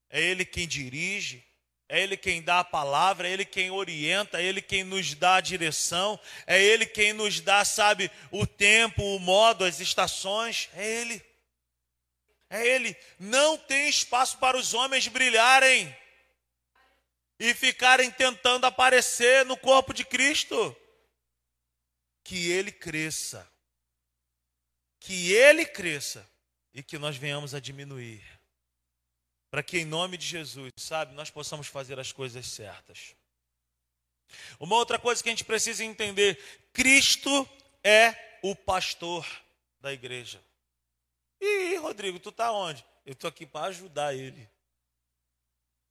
[0.08, 1.44] é Ele quem dirige,
[1.92, 5.34] é Ele quem dá a palavra, é Ele quem orienta, é Ele quem nos dá
[5.34, 10.88] a direção, é Ele quem nos dá, sabe, o tempo, o modo, as estações, é
[10.88, 11.22] Ele.
[12.48, 12.96] É Ele.
[13.18, 15.94] Não tem espaço para os homens brilharem
[17.38, 20.74] e ficarem tentando aparecer no corpo de Cristo.
[22.24, 23.46] Que Ele cresça.
[24.98, 26.26] Que Ele cresça
[26.72, 28.31] e que nós venhamos a diminuir
[29.52, 33.14] para que em nome de Jesus, sabe, nós possamos fazer as coisas certas.
[34.58, 36.42] Uma outra coisa que a gente precisa entender:
[36.72, 37.46] Cristo
[37.84, 39.26] é o pastor
[39.78, 40.42] da igreja.
[41.38, 42.82] E Rodrigo, tu tá onde?
[43.04, 44.48] Eu estou aqui para ajudar ele.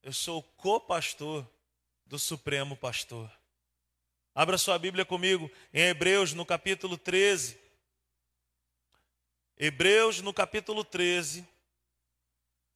[0.02, 1.48] Eu sou o co-pastor
[2.04, 3.32] do Supremo Pastor.
[4.34, 7.60] Abra sua Bíblia comigo em Hebreus, no capítulo 13.
[9.56, 11.48] Hebreus, no capítulo 13,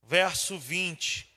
[0.05, 1.27] verso 20.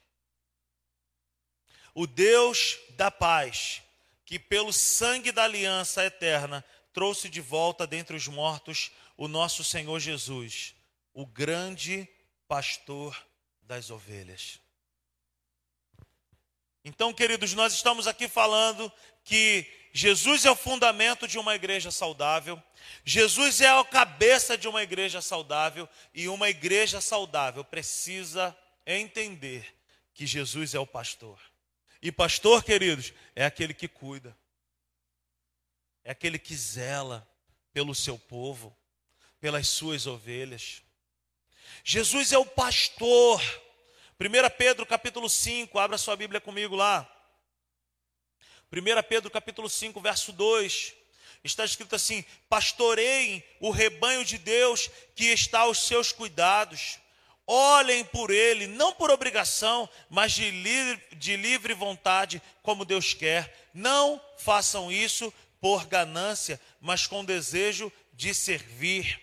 [1.94, 3.82] O Deus da paz,
[4.24, 9.98] que pelo sangue da aliança eterna trouxe de volta dentre os mortos o nosso Senhor
[9.98, 10.74] Jesus,
[11.12, 12.08] o grande
[12.46, 13.20] pastor
[13.62, 14.60] das ovelhas.
[16.84, 18.92] Então, queridos, nós estamos aqui falando
[19.24, 22.62] que Jesus é o fundamento de uma igreja saudável,
[23.04, 28.56] Jesus é a cabeça de uma igreja saudável, e uma igreja saudável precisa
[28.86, 29.74] entender
[30.12, 31.38] que Jesus é o pastor.
[32.02, 34.36] E pastor, queridos, é aquele que cuida,
[36.04, 37.28] é aquele que zela
[37.72, 38.76] pelo seu povo,
[39.40, 40.82] pelas suas ovelhas.
[41.84, 43.40] Jesus é o pastor.
[44.20, 47.08] 1 Pedro capítulo 5, abra sua Bíblia comigo lá.
[48.70, 50.94] 1 Pedro capítulo 5, verso 2.
[51.42, 56.98] Está escrito assim: Pastoreiem o rebanho de Deus que está aos seus cuidados.
[57.46, 63.70] Olhem por ele, não por obrigação, mas de livre, de livre vontade, como Deus quer.
[63.72, 69.18] Não façam isso por ganância, mas com desejo de servir.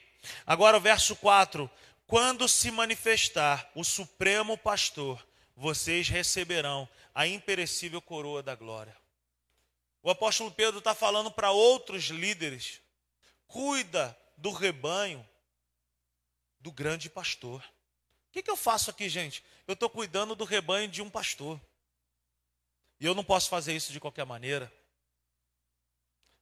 [0.45, 1.69] Agora o verso 4:
[2.07, 8.95] quando se manifestar o Supremo Pastor, vocês receberão a imperecível coroa da glória.
[10.05, 12.79] O apóstolo Pedro está falando para outros líderes:
[13.47, 15.27] cuida do rebanho
[16.59, 17.59] do grande pastor.
[18.29, 19.43] O que, que eu faço aqui, gente?
[19.65, 21.59] Eu estou cuidando do rebanho de um pastor.
[22.99, 24.71] E eu não posso fazer isso de qualquer maneira.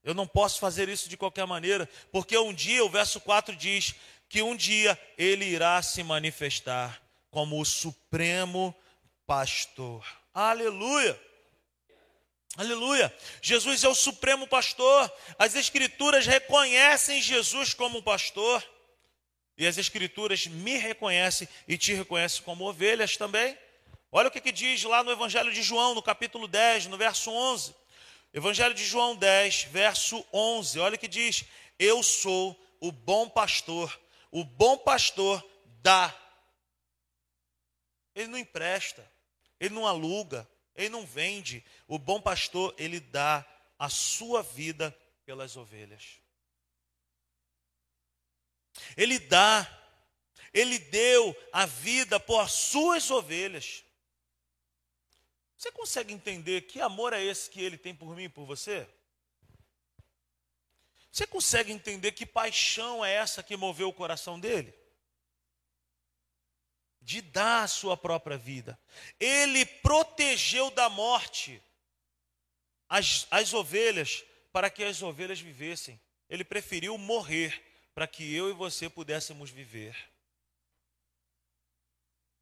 [0.04, 3.96] Eu não posso fazer isso de qualquer maneira, porque um dia, o verso 4 diz
[4.28, 7.02] que um dia ele irá se manifestar
[7.32, 8.76] como o supremo
[9.26, 10.06] pastor.
[10.34, 11.33] Aleluia!
[12.56, 13.12] Aleluia!
[13.42, 15.12] Jesus é o supremo pastor.
[15.40, 18.64] As escrituras reconhecem Jesus como pastor.
[19.58, 23.58] E as escrituras me reconhecem e te reconhecem como ovelhas também.
[24.12, 27.32] Olha o que, que diz lá no Evangelho de João, no capítulo 10, no verso
[27.32, 27.74] 11.
[28.32, 30.80] Evangelho de João 10, verso 11.
[30.80, 31.46] Olha o que diz:
[31.80, 34.00] Eu sou o bom pastor.
[34.32, 35.44] O bom pastor
[35.82, 36.16] dá.
[38.16, 39.04] Ele não empresta,
[39.60, 41.64] ele não aluga, ele não vende.
[41.88, 43.46] O bom pastor, ele dá
[43.78, 44.96] a sua vida
[45.26, 46.20] pelas ovelhas.
[48.98, 49.68] Ele dá,
[50.54, 53.84] ele deu a vida por as suas ovelhas.
[55.58, 58.88] Você consegue entender que amor é esse que ele tem por mim e por você?
[61.12, 64.74] Você consegue entender que paixão é essa que moveu o coração dele?
[67.04, 68.80] De dar a sua própria vida.
[69.20, 71.62] Ele protegeu da morte
[72.88, 76.00] as, as ovelhas para que as ovelhas vivessem.
[76.30, 77.62] Ele preferiu morrer
[77.94, 79.96] para que eu e você pudéssemos viver.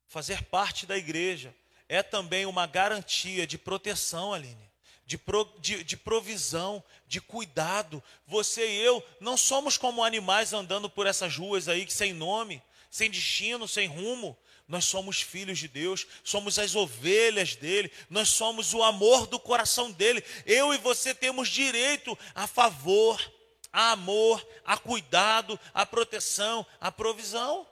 [0.08, 1.56] Fazer parte da igreja
[1.88, 4.72] é também uma garantia de proteção, Aline,
[5.06, 8.04] de, pro, de, de provisão, de cuidado.
[8.28, 13.10] Você e eu não somos como animais andando por essas ruas aí sem nome, sem
[13.10, 14.38] destino, sem rumo.
[14.72, 19.92] Nós somos filhos de Deus, somos as ovelhas dele, nós somos o amor do coração
[19.92, 20.24] dele.
[20.46, 23.22] Eu e você temos direito a favor,
[23.70, 27.68] a amor, a cuidado, a proteção, a provisão.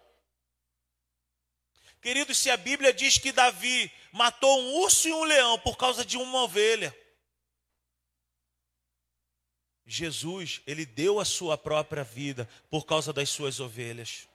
[2.02, 6.04] Queridos, se a Bíblia diz que Davi matou um urso e um leão por causa
[6.04, 6.94] de uma ovelha,
[9.86, 14.29] Jesus, ele deu a sua própria vida por causa das suas ovelhas.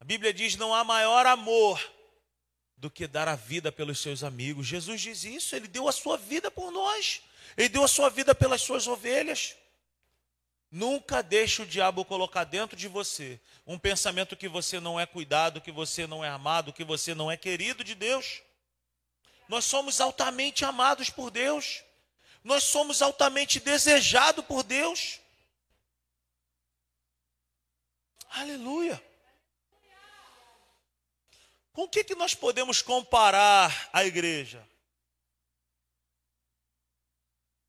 [0.00, 1.80] A Bíblia diz: não há maior amor
[2.76, 4.66] do que dar a vida pelos seus amigos.
[4.66, 7.22] Jesus diz isso, ele deu a sua vida por nós,
[7.56, 9.54] ele deu a sua vida pelas suas ovelhas.
[10.70, 15.60] Nunca deixe o diabo colocar dentro de você um pensamento que você não é cuidado,
[15.60, 18.40] que você não é amado, que você não é querido de Deus.
[19.48, 21.82] Nós somos altamente amados por Deus.
[22.44, 25.18] Nós somos altamente desejados por Deus.
[28.30, 29.02] Aleluia.
[31.80, 34.62] Com o que, que nós podemos comparar a igreja?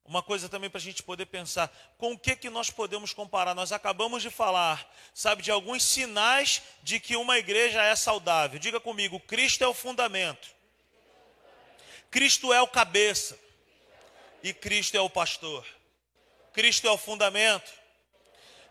[0.04, 3.56] Uma coisa também para a gente poder pensar, com o que, que nós podemos comparar?
[3.56, 8.60] Nós acabamos de falar, sabe, de alguns sinais de que uma igreja é saudável.
[8.60, 10.54] Diga comigo, Cristo é o fundamento,
[12.10, 13.40] Cristo é o cabeça
[14.44, 15.66] e Cristo é o pastor.
[16.52, 17.72] Cristo é o fundamento,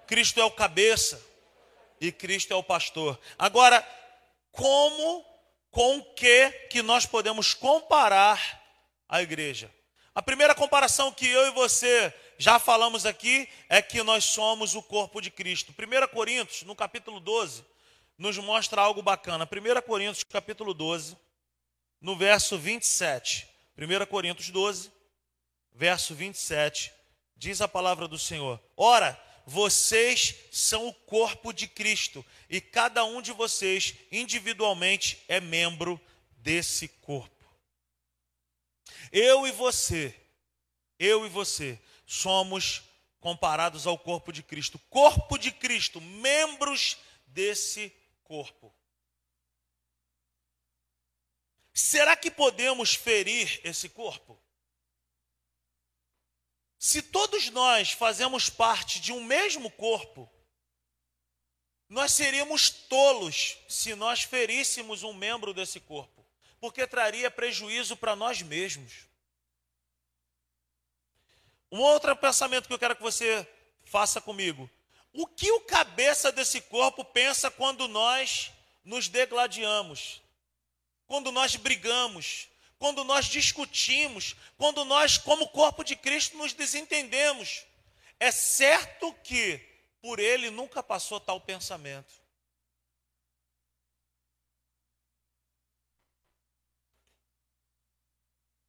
[0.06, 1.18] Cristo é o cabeça
[1.98, 3.18] e Cristo é o pastor.
[3.38, 3.82] Agora,
[4.52, 5.29] como,
[5.70, 8.60] com que que nós podemos comparar
[9.08, 9.72] a igreja?
[10.14, 14.82] A primeira comparação que eu e você já falamos aqui é que nós somos o
[14.82, 15.72] corpo de Cristo.
[15.72, 17.64] 1 Coríntios, no capítulo 12,
[18.18, 19.44] nos mostra algo bacana.
[19.44, 21.16] 1 Coríntios, capítulo 12,
[22.00, 23.48] no verso 27.
[23.78, 24.92] 1 Coríntios 12,
[25.72, 26.92] verso 27,
[27.36, 29.18] diz a palavra do Senhor: Ora,
[29.50, 36.00] vocês são o corpo de Cristo, e cada um de vocês individualmente é membro
[36.36, 37.52] desse corpo.
[39.10, 40.14] Eu e você,
[41.00, 42.84] eu e você, somos
[43.18, 44.78] comparados ao corpo de Cristo.
[44.88, 46.96] Corpo de Cristo, membros
[47.26, 47.92] desse
[48.22, 48.72] corpo.
[51.74, 54.40] Será que podemos ferir esse corpo?
[56.80, 60.28] Se todos nós fazemos parte de um mesmo corpo,
[61.88, 66.20] nós seríamos tolos se nós feríssemos um membro desse corpo
[66.60, 69.08] porque traria prejuízo para nós mesmos.
[71.72, 73.48] Um outro pensamento que eu quero que você
[73.84, 74.70] faça comigo.
[75.12, 78.52] O que o cabeça desse corpo pensa quando nós
[78.84, 80.20] nos degladiamos?
[81.06, 82.48] Quando nós brigamos?
[82.80, 87.66] quando nós discutimos, quando nós, como corpo de Cristo, nos desentendemos.
[88.18, 89.60] É certo que
[90.00, 92.10] por ele nunca passou tal pensamento.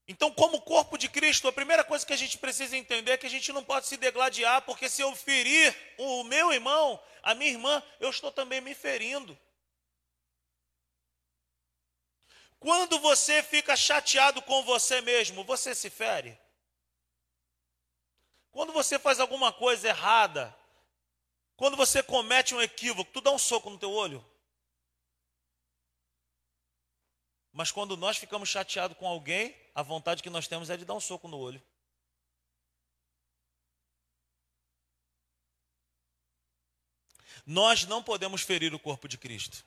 [0.06, 3.28] Então, como corpo de Cristo, a primeira coisa que a gente precisa entender é que
[3.28, 7.52] a gente não pode se degladiar, porque se eu ferir o meu irmão, a minha
[7.52, 9.40] irmã, eu estou também me ferindo.
[12.62, 16.40] Quando você fica chateado com você mesmo, você se fere?
[18.52, 20.56] Quando você faz alguma coisa errada,
[21.56, 24.24] quando você comete um equívoco, tu dá um soco no teu olho?
[27.52, 30.94] Mas quando nós ficamos chateados com alguém, a vontade que nós temos é de dar
[30.94, 31.62] um soco no olho.
[37.44, 39.66] Nós não podemos ferir o corpo de Cristo.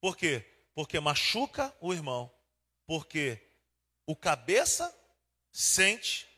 [0.00, 0.59] Por quê?
[0.74, 2.32] Porque machuca o irmão.
[2.86, 3.40] Porque
[4.06, 4.94] o cabeça
[5.52, 6.28] sente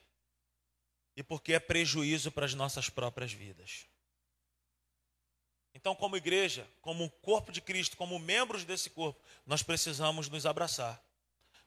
[1.17, 3.87] e porque é prejuízo para as nossas próprias vidas.
[5.75, 11.03] Então, como igreja, como corpo de Cristo, como membros desse corpo, nós precisamos nos abraçar,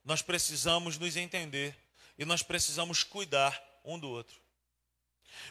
[0.04, 1.76] nós precisamos nos entender
[2.18, 4.40] e nós precisamos cuidar um do outro.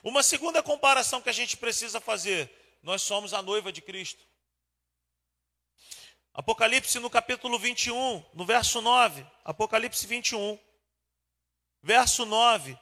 [0.02, 2.50] Uma segunda comparação que a gente precisa fazer:
[2.82, 4.24] nós somos a noiva de Cristo.
[6.34, 10.58] Apocalipse no capítulo 21, no verso 9, Apocalipse 21,
[11.80, 12.76] verso 9,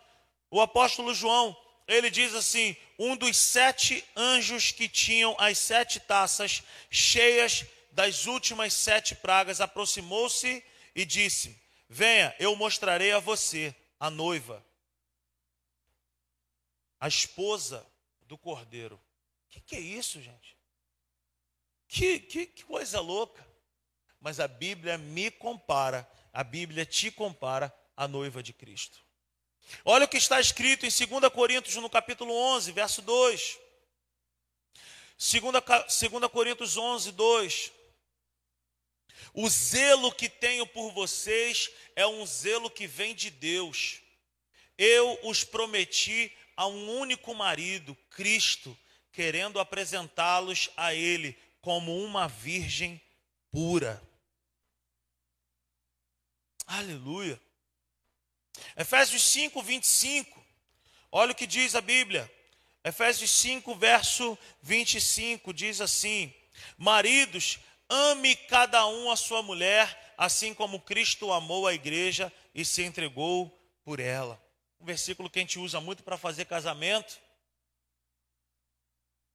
[0.50, 1.54] o apóstolo João
[1.86, 8.72] ele diz assim: um dos sete anjos que tinham as sete taças cheias das últimas
[8.72, 14.64] sete pragas aproximou-se e disse: Venha, eu mostrarei a você, a noiva,
[16.98, 17.86] a esposa
[18.22, 18.96] do cordeiro.
[18.96, 20.56] O que, que, é isso, gente?
[21.92, 23.46] Que, que, que coisa louca.
[24.18, 28.98] Mas a Bíblia me compara, a Bíblia te compara à noiva de Cristo.
[29.84, 33.58] Olha o que está escrito em 2 Coríntios, no capítulo 11, verso 2.
[35.18, 37.72] 2, Coríntios 11, 2.
[39.34, 44.00] O zelo que tenho por vocês é um zelo que vem de Deus.
[44.78, 48.76] Eu os prometi a um único marido, Cristo,
[49.12, 53.00] querendo apresentá-los a Ele como uma virgem
[53.50, 54.02] pura.
[56.66, 57.40] Aleluia.
[58.76, 60.44] Efésios 5, 25.
[61.10, 62.30] Olha o que diz a Bíblia.
[62.84, 66.34] Efésios 5, verso 25 diz assim:
[66.76, 72.82] Maridos, ame cada um a sua mulher, assim como Cristo amou a igreja e se
[72.82, 73.48] entregou
[73.84, 74.42] por ela.
[74.80, 77.20] Um versículo que a gente usa muito para fazer casamento.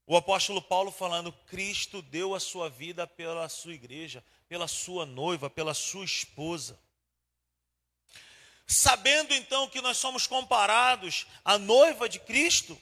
[0.10, 5.50] O apóstolo Paulo falando: Cristo deu a sua vida pela sua igreja, pela sua noiva,
[5.50, 6.80] pela sua esposa.
[8.66, 12.82] Sabendo então que nós somos comparados à noiva de Cristo,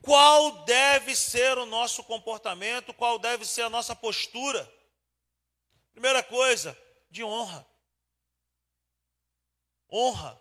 [0.00, 4.70] qual deve ser o nosso comportamento, qual deve ser a nossa postura?
[5.92, 6.76] Primeira coisa,
[7.10, 7.66] de honra.
[9.92, 10.40] Honra.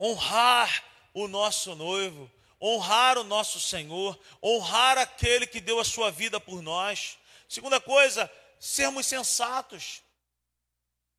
[0.00, 2.30] Honrar o nosso noivo,
[2.60, 7.18] honrar o nosso Senhor, honrar aquele que deu a sua vida por nós.
[7.48, 10.02] Segunda coisa, sermos sensatos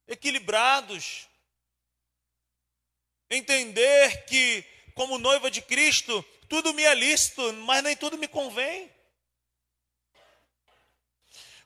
[0.08, 1.28] equilibrados.
[3.30, 4.66] Entender que,
[4.96, 8.92] como noiva de Cristo, tudo me é lícito, mas nem tudo me convém.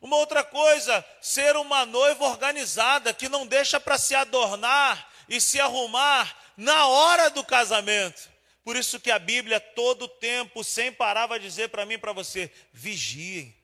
[0.02, 5.62] Uma outra coisa, ser uma noiva organizada, que não deixa para se adornar e se
[5.62, 8.33] arrumar na hora do casamento.
[8.64, 12.14] Por isso que a Bíblia todo tempo, sem parar, vai dizer para mim e para
[12.14, 13.56] você: vigiem.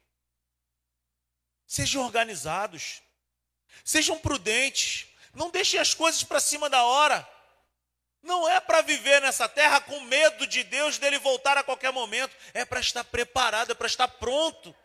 [1.66, 3.02] Sejam organizados.
[3.84, 5.08] Sejam prudentes.
[5.34, 7.28] Não deixem as coisas para cima da hora.
[8.22, 12.36] Não é para viver nessa terra com medo de Deus, dele voltar a qualquer momento.
[12.54, 14.76] É para estar preparado, é para estar pronto.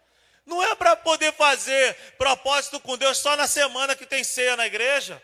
[0.46, 4.66] Não é para poder fazer propósito com Deus só na semana que tem ceia na
[4.66, 5.20] igreja.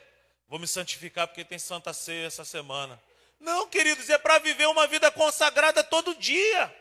[0.48, 3.00] Vou me santificar porque tem santa ceia essa semana.
[3.40, 6.76] Não, queridos, é para viver uma vida consagrada todo dia.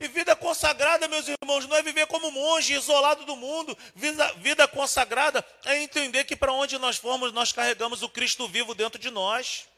[0.00, 3.76] E vida consagrada, meus irmãos, não é viver como monge, isolado do mundo.
[3.94, 8.74] Vida, vida consagrada é entender que para onde nós formos, nós carregamos o Cristo vivo
[8.74, 9.68] dentro de nós.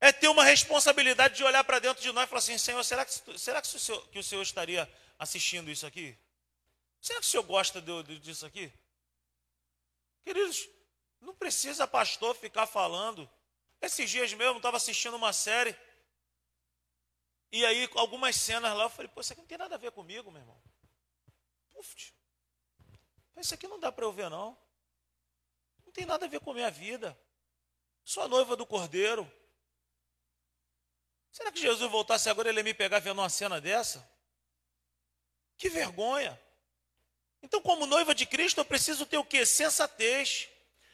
[0.00, 3.04] É ter uma responsabilidade de olhar para dentro de nós e falar assim: Senhor, será
[3.04, 6.16] que, será que, o, senhor, que o Senhor estaria assistindo isso aqui?
[7.00, 8.72] Será que o Senhor gosta de, de, disso aqui?
[10.24, 10.68] Queridos,
[11.20, 13.28] não precisa pastor ficar falando.
[13.80, 15.76] Esses dias mesmo, estava assistindo uma série.
[17.52, 19.90] E aí, algumas cenas lá, eu falei, pô, isso aqui não tem nada a ver
[19.90, 20.62] comigo, meu irmão.
[21.70, 22.12] Puf.
[23.36, 24.56] Isso aqui não dá para eu ver, não.
[25.84, 27.18] Não tem nada a ver com a minha vida.
[28.04, 29.30] Sou a noiva do cordeiro.
[31.32, 34.08] Será que Jesus voltasse agora ele ia me pegar vendo uma cena dessa?
[35.56, 36.40] Que vergonha.
[37.42, 39.46] Então, como noiva de Cristo, eu preciso ter o quê?
[39.46, 40.48] Sensatez.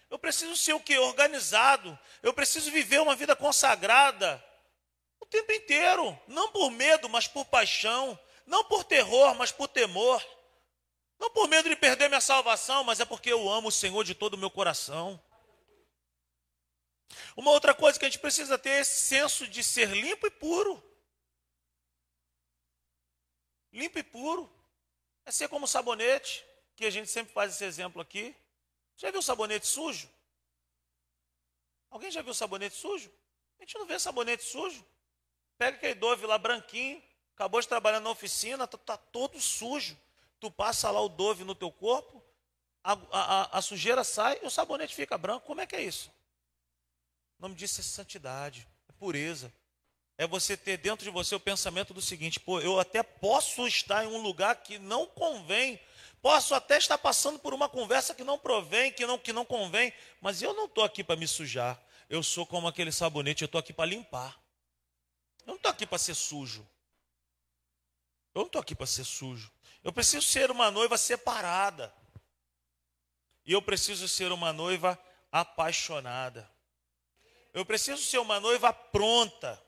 [0.08, 0.98] Eu preciso ser o que?
[0.98, 1.98] Organizado.
[2.22, 4.42] Eu preciso viver uma vida consagrada
[5.20, 6.18] o tempo inteiro.
[6.28, 8.18] Não por medo, mas por paixão.
[8.46, 10.24] Não por terror, mas por temor.
[11.18, 14.14] Não por medo de perder minha salvação, mas é porque eu amo o Senhor de
[14.14, 15.20] todo o meu coração.
[17.36, 20.30] Uma outra coisa que a gente precisa ter é esse senso de ser limpo e
[20.30, 20.82] puro.
[23.72, 24.52] Limpo e puro.
[25.24, 26.44] É ser como sabonete,
[26.76, 28.34] que a gente sempre faz esse exemplo aqui.
[28.96, 30.08] Já viu sabonete sujo?
[31.90, 33.10] Alguém já viu sabonete sujo?
[33.58, 34.84] A gente não vê sabonete sujo.
[35.58, 37.02] Pega aquele Dove lá branquinho,
[37.34, 39.96] acabou de trabalhar na oficina, está tá todo sujo.
[40.38, 42.22] Tu passa lá o Dove no teu corpo,
[42.84, 45.46] a, a, a, sujeira sai e o sabonete fica branco.
[45.46, 46.10] Como é que é isso?
[47.38, 49.52] O nome disso é santidade, é pureza.
[50.18, 54.04] É você ter dentro de você o pensamento do seguinte: pô, eu até posso estar
[54.04, 55.80] em um lugar que não convém,
[56.26, 59.92] posso até estar passando por uma conversa que não provém, que não, que não convém,
[60.20, 61.80] mas eu não estou aqui para me sujar.
[62.10, 64.36] Eu sou como aquele sabonete, eu estou aqui para limpar.
[65.42, 66.68] Eu não estou aqui para ser sujo.
[68.34, 69.52] Eu não estou aqui para ser sujo.
[69.84, 71.94] Eu preciso ser uma noiva separada.
[73.44, 74.98] E eu preciso ser uma noiva
[75.30, 76.50] apaixonada.
[77.54, 79.64] Eu preciso ser uma noiva pronta.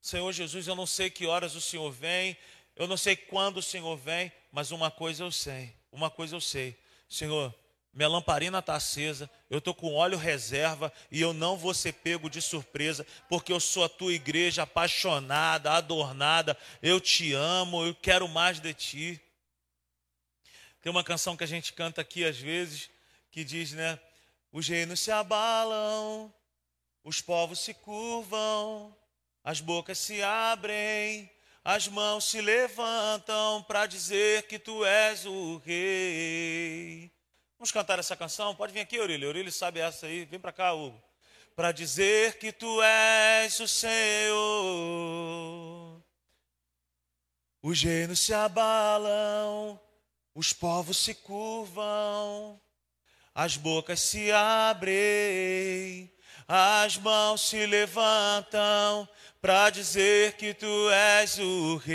[0.00, 2.38] Senhor Jesus, eu não sei que horas o Senhor vem,
[2.74, 6.40] eu não sei quando o Senhor vem, mas uma coisa eu sei, uma coisa eu
[6.40, 6.76] sei.
[7.08, 7.54] Senhor,
[7.92, 12.30] minha lamparina está acesa, eu estou com óleo reserva e eu não vou ser pego
[12.30, 18.26] de surpresa, porque eu sou a tua igreja apaixonada, adornada, eu te amo, eu quero
[18.26, 19.20] mais de ti.
[20.80, 22.88] Tem uma canção que a gente canta aqui às vezes,
[23.30, 24.00] que diz, né?
[24.50, 26.32] Os reinos se abalam,
[27.04, 28.96] os povos se curvam,
[29.44, 31.30] as bocas se abrem,
[31.64, 37.10] as mãos se levantam para dizer que tu és o rei.
[37.56, 38.54] Vamos cantar essa canção?
[38.54, 39.28] Pode vir aqui, Aurílio.
[39.28, 40.24] Aurílio sabe essa aí.
[40.24, 41.00] Vem para cá, Hugo.
[41.54, 44.32] Para dizer que tu és o Senhor.
[47.62, 49.80] Os reinos se abalam,
[50.34, 52.60] os povos se curvam,
[53.32, 56.12] as bocas se abrem,
[56.54, 59.08] as mãos se levantam
[59.40, 61.94] para dizer que tu és o rei.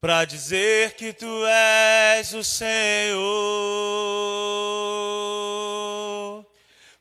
[0.00, 3.22] Para dizer que tu és o Senhor.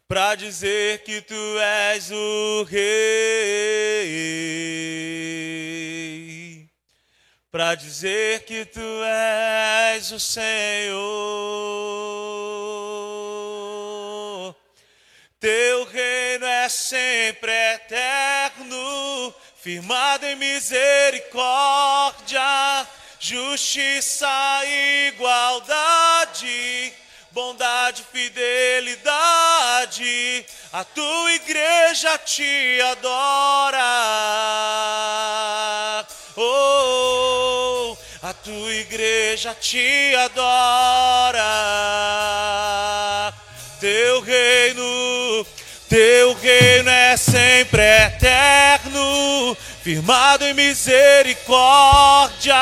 [0.08, 3.72] Para dizer que tu és o rei
[7.52, 10.96] para dizer que tu és o Senhor.
[15.38, 22.88] Teu reino é sempre eterno, firmado em misericórdia,
[23.20, 24.30] justiça
[24.66, 26.94] e igualdade,
[27.32, 28.96] bondade, fidelidade.
[30.72, 33.82] A tua igreja te adora.
[36.38, 41.44] Oh, a tua igreja te adora.
[43.82, 45.46] Teu reino,
[45.90, 52.56] teu reino é sempre eterno, firmado em misericórdia,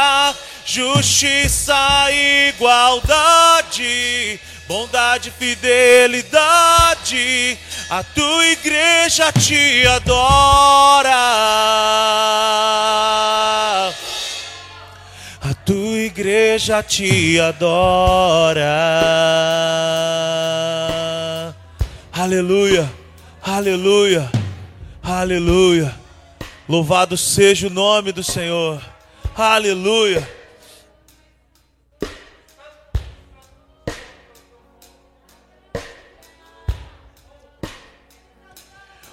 [0.65, 1.77] justiça
[2.11, 6.17] e igualdade, bondade fidelidade.
[7.89, 11.19] A tua igreja te adora
[16.29, 18.67] igreja te adora.
[22.13, 22.91] Aleluia,
[23.41, 24.29] aleluia,
[25.01, 25.95] aleluia.
[26.67, 28.79] Louvado seja o nome do Senhor.
[29.35, 30.37] Aleluia.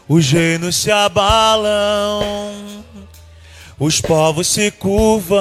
[0.09, 2.77] Os reinos se abalam
[3.79, 5.41] os povos se curvam,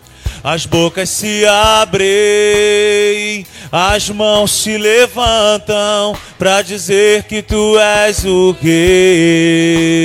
[0.43, 10.01] as bocas se abrem, as mãos se levantam para dizer que tu és o rei.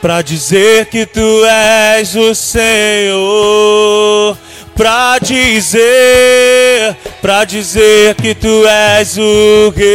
[0.00, 4.34] para dizer que tu és o Senhor,
[4.74, 9.90] para dizer, para dizer que tu és o rei.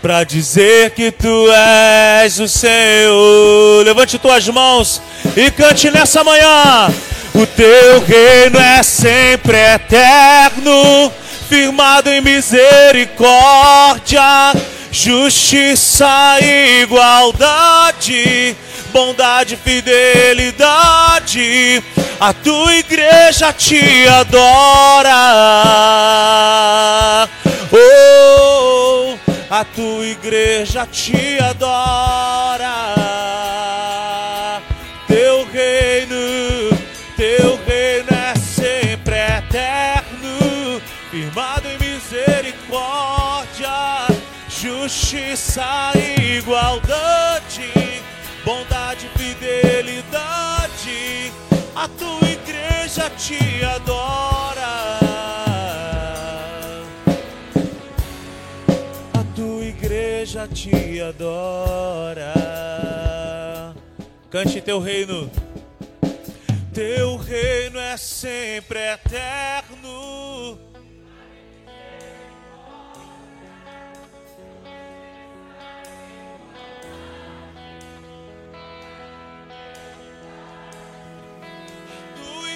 [0.00, 1.46] Para dizer que tu
[2.22, 3.84] és o Senhor.
[3.84, 5.02] Levante tuas mãos
[5.36, 6.88] e cante nessa manhã.
[7.34, 11.12] O teu reino é sempre eterno,
[11.48, 14.20] firmado em misericórdia
[14.90, 18.56] justiça e igualdade,
[18.92, 21.80] bondade e fidelidade.
[22.18, 25.14] A tua igreja te adora.
[27.72, 28.39] Oh,
[29.50, 32.94] a tua igreja te adora.
[35.08, 36.70] Teu reino,
[37.16, 40.80] teu reino é sempre eterno,
[41.10, 44.06] firmado em misericórdia
[44.60, 47.72] justiça e igualdade,
[48.44, 51.32] bondade e fidelidade,
[51.74, 55.49] a tua igreja te adora.
[60.30, 62.34] Igreja te adora.
[64.30, 65.28] Cante teu reino.
[66.72, 70.58] Teu reino é sempre eterno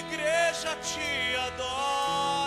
[0.07, 2.44] igreja te adora.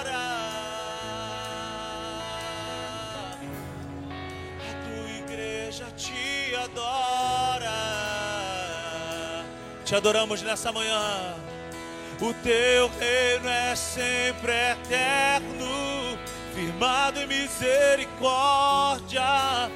[5.69, 7.71] Igreja te adora.
[9.85, 11.37] Te adoramos nessa manhã.
[12.21, 16.19] O teu reino é sempre eterno,
[16.55, 19.71] firmado em misericórdia.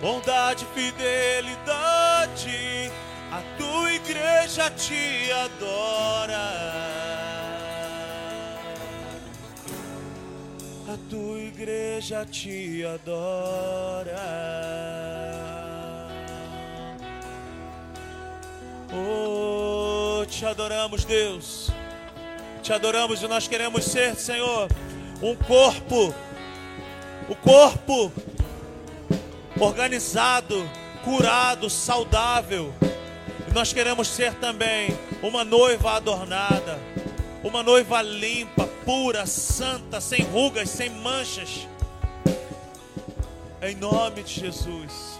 [0.00, 2.90] Bondade, fidelidade
[3.32, 7.43] a tua igreja te adora.
[10.86, 14.14] A tua igreja te adora.
[18.92, 21.70] Oh, te adoramos, Deus.
[22.62, 24.68] Te adoramos e nós queremos ser, Senhor,
[25.22, 26.14] um corpo,
[27.28, 28.12] o corpo
[29.58, 30.68] organizado,
[31.02, 32.72] curado, saudável
[33.54, 34.88] nós queremos ser também
[35.22, 36.76] uma noiva adornada,
[37.42, 41.66] uma noiva limpa, pura, santa, sem rugas, sem manchas.
[43.62, 45.18] Em nome de Jesus.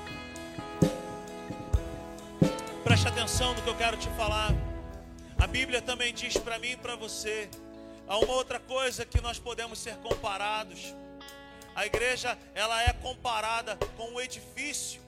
[2.85, 4.53] Preste atenção no que eu quero te falar.
[5.39, 7.49] A Bíblia também diz para mim e para você.
[8.07, 10.95] Há uma outra coisa que nós podemos ser comparados.
[11.75, 15.01] A igreja, ela é comparada com um edifício.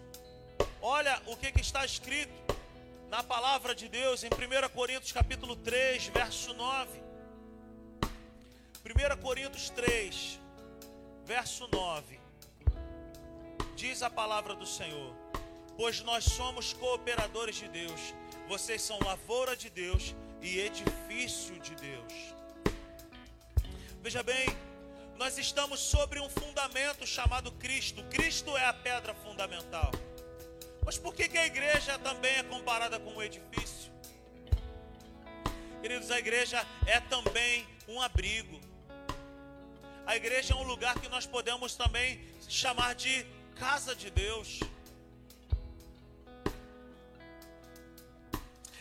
[0.80, 2.32] Olha o que, que está escrito
[3.10, 7.05] na palavra de Deus em 1 Coríntios capítulo 3, verso 9.
[8.86, 10.40] 1 Coríntios 3,
[11.24, 12.20] verso 9.
[13.74, 15.12] Diz a palavra do Senhor:
[15.76, 18.14] Pois nós somos cooperadores de Deus,
[18.46, 22.12] vocês são lavoura de Deus e edifício de Deus.
[24.00, 24.46] Veja bem,
[25.16, 28.04] nós estamos sobre um fundamento chamado Cristo.
[28.04, 29.90] Cristo é a pedra fundamental.
[30.84, 33.90] Mas por que, que a igreja também é comparada com um edifício?
[35.82, 38.65] Queridos, a igreja é também um abrigo.
[40.06, 43.26] A igreja é um lugar que nós podemos também chamar de
[43.56, 44.60] casa de Deus.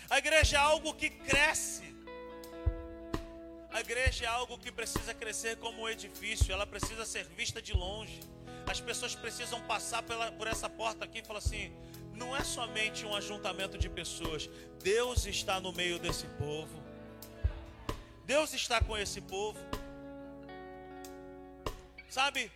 [0.07, 1.83] A igreja é algo que cresce.
[3.71, 7.73] A igreja é algo que precisa crescer como um edifício, ela precisa ser vista de
[7.73, 8.19] longe.
[8.67, 11.73] As pessoas precisam passar pela, por essa porta aqui e falar assim:
[12.13, 14.47] não é somente um ajuntamento de pessoas.
[14.83, 16.83] Deus está no meio desse povo.
[18.25, 19.59] Deus está com esse povo.
[22.09, 22.51] Sabe?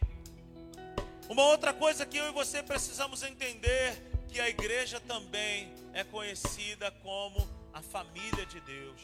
[1.27, 6.91] Uma outra coisa que eu e você precisamos entender que a igreja também é conhecida
[7.03, 9.01] como a família de Deus.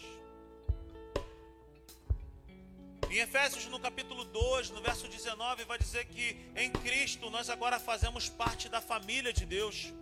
[3.09, 7.79] Em Efésios, no capítulo 2, no verso 19, vai dizer que em Cristo nós agora
[7.79, 9.93] fazemos parte da família de Deus.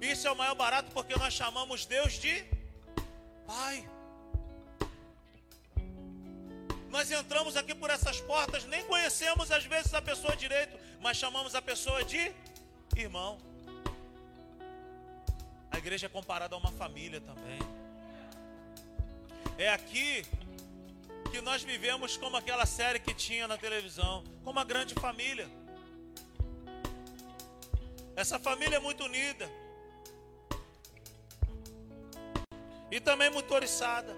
[0.00, 2.44] Isso é o maior barato porque nós chamamos Deus de
[3.46, 3.88] Pai.
[6.92, 11.54] Nós entramos aqui por essas portas, nem conhecemos às vezes a pessoa direito, mas chamamos
[11.54, 12.30] a pessoa de
[12.94, 13.38] irmão.
[15.70, 17.58] A igreja é comparada a uma família também.
[19.56, 20.22] É aqui
[21.30, 25.48] que nós vivemos como aquela série que tinha na televisão, como uma grande família.
[28.14, 29.50] Essa família é muito unida.
[32.90, 34.14] E também muito oriçada.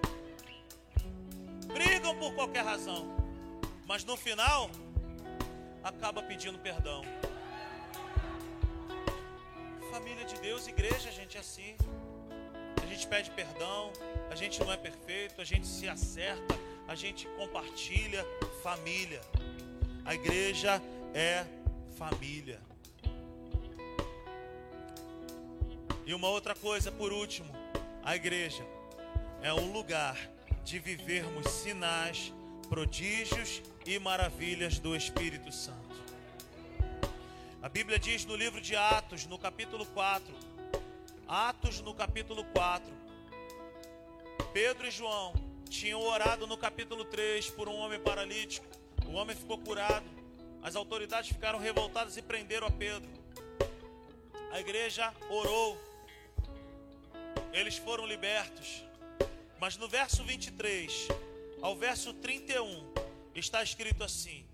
[1.75, 3.05] Brigam por qualquer razão.
[3.85, 4.71] Mas no final,
[5.83, 7.03] acaba pedindo perdão.
[9.91, 11.77] Família de Deus, igreja, gente, é assim.
[12.81, 13.93] A gente pede perdão,
[14.31, 16.55] a gente não é perfeito, a gente se acerta,
[16.87, 18.25] a gente compartilha
[18.63, 19.21] família.
[20.05, 20.81] A igreja
[21.13, 21.45] é
[21.99, 22.61] família.
[26.07, 27.51] E uma outra coisa, por último,
[28.05, 28.65] a igreja
[29.43, 30.34] é um lugar
[30.65, 32.33] de vivermos sinais,
[32.69, 35.95] prodígios e maravilhas do Espírito Santo.
[37.63, 40.35] A Bíblia diz no livro de Atos, no capítulo 4,
[41.29, 42.93] Atos no capítulo 4,
[44.55, 45.35] Pedro e João
[45.69, 48.67] tinham orado no capítulo 3 por um homem paralítico.
[49.07, 50.07] O homem ficou curado.
[50.63, 53.11] As autoridades ficaram revoltadas e prenderam a Pedro.
[54.53, 55.77] A igreja orou.
[57.53, 58.85] Eles foram libertos.
[59.65, 61.09] Mas no verso 23
[61.63, 62.85] ao verso 31
[63.35, 64.45] está escrito assim: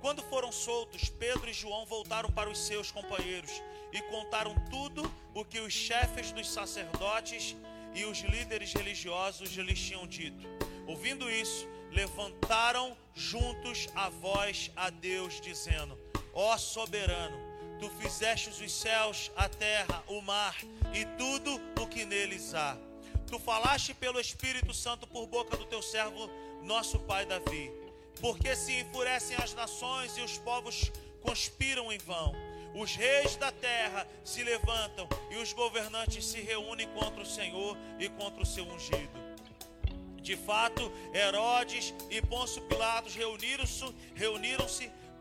[0.00, 3.50] Quando foram soltos, Pedro e João voltaram para os seus companheiros
[3.92, 7.56] e contaram tudo o que os chefes dos sacerdotes
[7.92, 10.46] e os líderes religiosos lhes tinham dito.
[10.86, 15.98] Ouvindo isso, levantaram juntos a voz a Deus, dizendo:
[16.32, 17.36] Ó soberano,
[17.80, 20.56] tu fizeste os céus, a terra, o mar
[20.94, 22.78] e tudo o que neles há.
[23.30, 26.28] Tu falaste pelo Espírito Santo por boca do teu servo,
[26.64, 27.70] nosso pai Davi.
[28.20, 30.90] Porque se enfurecem as nações e os povos
[31.22, 32.34] conspiram em vão.
[32.74, 38.08] Os reis da terra se levantam e os governantes se reúnem contra o Senhor e
[38.08, 39.20] contra o seu ungido.
[40.20, 44.66] De fato, Herodes e Pôncio Pilatos reuniram-se reuniram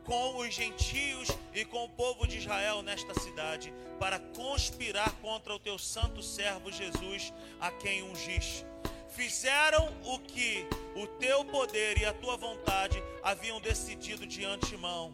[0.10, 5.60] com os gentios e com o povo de Israel nesta cidade para conspirar contra o
[5.60, 7.32] teu santo servo Jesus,
[7.62, 8.66] a quem ungiste.
[9.10, 15.14] Fizeram o que o teu poder e a tua vontade haviam decidido de antemão.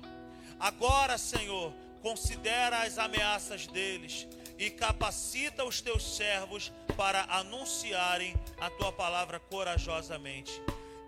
[0.57, 4.25] Agora, Senhor, considera as ameaças deles
[4.57, 10.53] e capacita os teus servos para anunciarem a tua palavra corajosamente.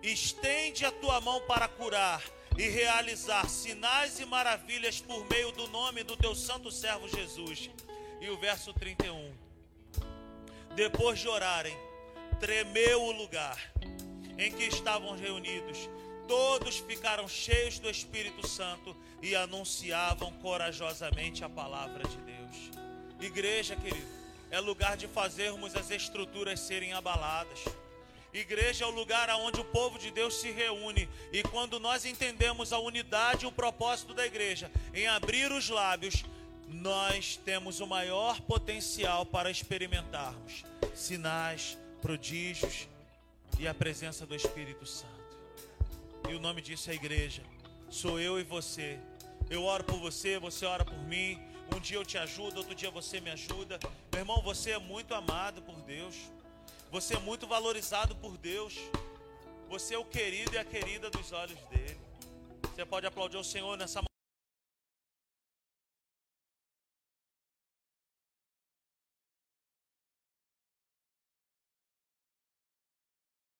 [0.02, 2.22] Estende a tua mão para curar
[2.58, 7.70] e realizar sinais e maravilhas por meio do nome do teu santo servo Jesus.
[8.20, 9.32] E o verso 31.
[10.74, 11.76] Depois de orarem,
[12.40, 13.72] tremeu o lugar
[14.36, 15.88] em que estavam reunidos
[16.28, 22.70] todos ficaram cheios do Espírito Santo e anunciavam corajosamente a palavra de Deus.
[23.18, 24.06] Igreja, querido,
[24.50, 27.64] é lugar de fazermos as estruturas serem abaladas.
[28.32, 31.08] Igreja é o lugar onde o povo de Deus se reúne.
[31.32, 36.24] E quando nós entendemos a unidade e o propósito da igreja em abrir os lábios,
[36.68, 40.64] nós temos o maior potencial para experimentarmos
[40.94, 42.86] sinais, prodígios
[43.58, 45.08] e a presença do Espírito Santo.
[46.28, 47.42] E o nome disso é igreja.
[47.88, 48.98] Sou eu e você.
[49.48, 51.40] Eu oro por você, você ora por mim.
[51.74, 53.78] Um dia eu te ajudo, outro dia você me ajuda.
[54.12, 56.14] Meu irmão, você é muito amado por Deus.
[56.90, 58.74] Você é muito valorizado por Deus.
[59.68, 62.00] Você é o querido e a querida dos olhos dele.
[62.62, 64.00] Você pode aplaudir o Senhor nessa